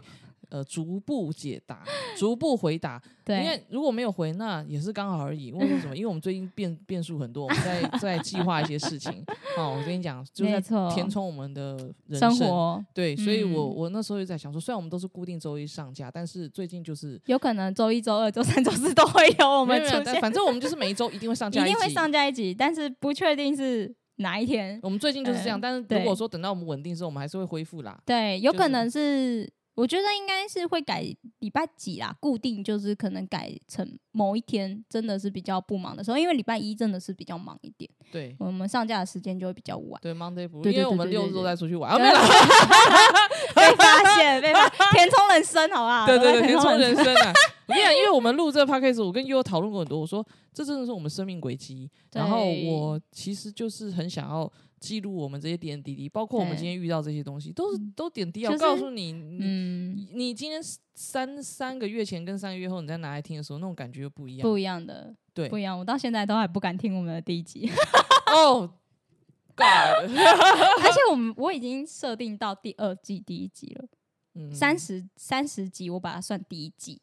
[0.50, 1.84] 呃逐步解答，
[2.18, 3.02] 逐步回答。
[3.24, 5.52] 对因为如果没有回，那也是刚好而已。
[5.52, 5.96] 为什么？
[5.96, 9.24] 因为我们最近变变数很多，我们在 在计划一些事情。
[9.56, 11.78] 哦，我跟你讲，就是在填充我们的
[12.08, 21.72] 人生活对，所以我嗯我那时候就在想说，虽然我们都是固定周一上架，但是最近就是有可能周一、周二、周三、周四都会有我们没有没有但出现，反正我们就是每一周一定会上架一集。
[21.72, 24.80] 定会上架一集，但是不确定是哪一天。
[24.82, 28.02] 我们最近就是这样，嗯但是如果说等到我们稳定之后，我们还是会恢复啦。
[28.06, 29.48] 对，有可能是，
[29.80, 31.02] 我觉得应该是会改
[31.40, 40.02] 礼拜几啦，固定就是可能改成某一天，真的是比较不忙的时候，因为礼拜一真的是比较忙一点，对我们上架的时间就会比较晚。
[40.02, 42.16] 对，Monday 不，对对因为我们六日都在出去玩啊， 对没有。
[43.56, 46.06] 被发现，被发填充人生，好不好？
[46.06, 47.34] 对对对，填充人人生啊！
[47.68, 51.90] 我跟你讲，因为我们录这个 podcast，我跟悠悠讨论过很多，我说这真的是我们生命轨迹。
[52.14, 58.52] 然后我其实就是很想要记录我们这些点点滴滴，包括我们今天遇到这些东西，都是都点滴啊。
[58.52, 60.62] 我告诉你，你嗯，你今天
[60.96, 64.48] 三三个月前跟三个月后你再拿来听的时候，那种感觉又不一样。
[64.48, 65.78] 不一样的，对不一样。
[65.78, 67.70] 我到现在都还不敢听我们的第一集，
[68.34, 68.68] 哦，
[69.56, 69.66] God，
[70.08, 73.88] 而且我们我已经设定到第二季第一集了，
[74.36, 77.02] 嗯三十三十集我把它算第一季，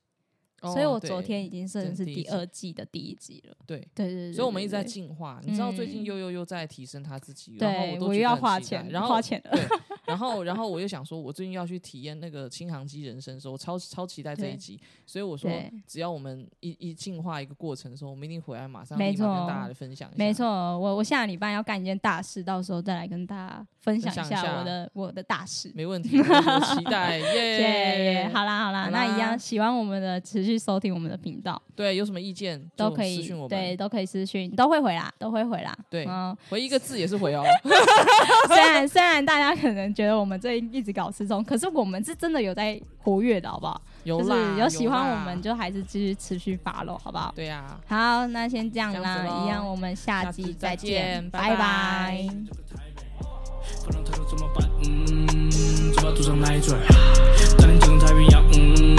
[0.67, 3.57] 哦所以我昨天已经是是第二季的第一集了。
[3.67, 3.77] 对。
[3.95, 5.41] 对对对，所以，我们一直在对进化。
[5.45, 9.51] 你知道，最近嗯悠悠又在提升他自己，然后对我都我又要花钱，然后花钱了。
[9.53, 9.65] 对，
[10.07, 14.81] 然后然后我又想说，我最近要去体验那个轻航机人生的时候，我超超期待这一对集。
[15.07, 20.17] 所以我说对，只要我们一一进化一个过程的时候，我们一定回来马上没立马跟错大家来分享一下。
[20.19, 25.71] 没，错，我我下礼拜要干一件大事，到时候再来跟大家分享一分享一下下我的我的大事。
[25.75, 28.31] 没问题，我期待 耶耶耶！
[28.33, 28.56] 好啦
[29.07, 35.77] 一啦样喜欢我们的，持续收听我们的频道，对，有什么意见都可以私讯我们，对，都可以私讯，都会回啦，都会回啦。
[35.89, 37.45] 对嗯，回一个字也是回哦。
[38.49, 43.81] 虽然虽然大家可能觉得我们这一直搞失踪，可是我们是真的有在活跃的，好不好？
[44.05, 47.33] 就是有啦，有喜欢我们，就还是继续持续 follow，好不好？
[47.35, 47.81] 对啊。
[47.87, 50.91] 好，那先这样啦，咯一样，我们下下次集再再见
[51.23, 52.29] 见，拜拜拜
[53.85, 54.69] 不能退路怎么办？
[54.85, 56.77] 嗯，嘴巴堵上奶嘴，
[57.59, 58.96] 嗯，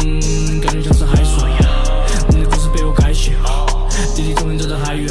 [4.15, 5.07] 弟弟终于走得太远，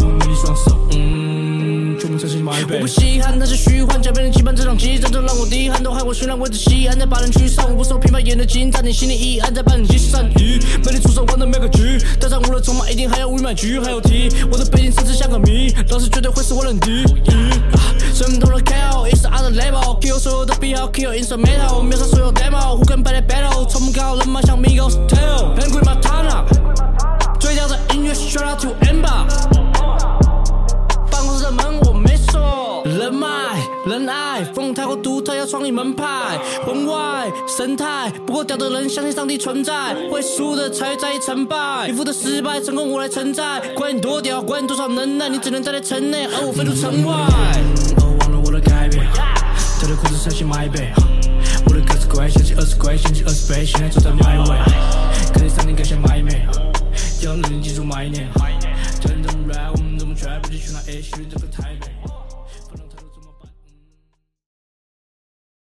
[0.00, 2.86] 无名的双手，嗯，全部相信 my 我 baby 不。
[2.86, 17.02] 稀罕那些虚幻，假扮的羁绊，这场激战都让我低喊，都害我渲染为着西安，在把人驱散，我不受评判，演的精湛，你心里一暗，在扮演及时善意，没你出手玩的每个局，带上无了筹码，一定还要五买局，还有题，我的背景甚至像个谜，老师绝对会是我人敌。
[17.02, 17.80] 啊
[18.14, 26.44] 生动的 KO，一是 other level，kill 所有的必要，kill instrumental，秒杀所有 demo，互跟白的 battle，冲不高人马像 Migos tail，Angry Matana，
[28.06, 29.26] 乐 straight out to Ember。
[31.10, 33.26] 办公室的门我没锁，人脉
[33.84, 38.32] 人爱，风太过独特，要创立门派，魂外神态，不。
[38.36, 43.60] 过屌的人相信上帝存在，会输的才会在意成败，你负的失败，成功我来承载。
[43.74, 47.14] 管你多屌，管你多少能耐，你只能待在城内，而我飞出城外。
[47.96, 49.04] 哦，忘了我的改变，
[49.80, 50.92] 特的裤子上写 my 倍，
[51.66, 54.58] 我的歌词怪，想起二十块，想起二十倍，现在坐在 my way。
[57.22, 58.28] 要能记住哪一年？
[59.00, 59.72] 叫人怎么 rap？。
[59.72, 60.92] 我们怎么全部就去那？
[60.92, 61.95] 也许这个台北。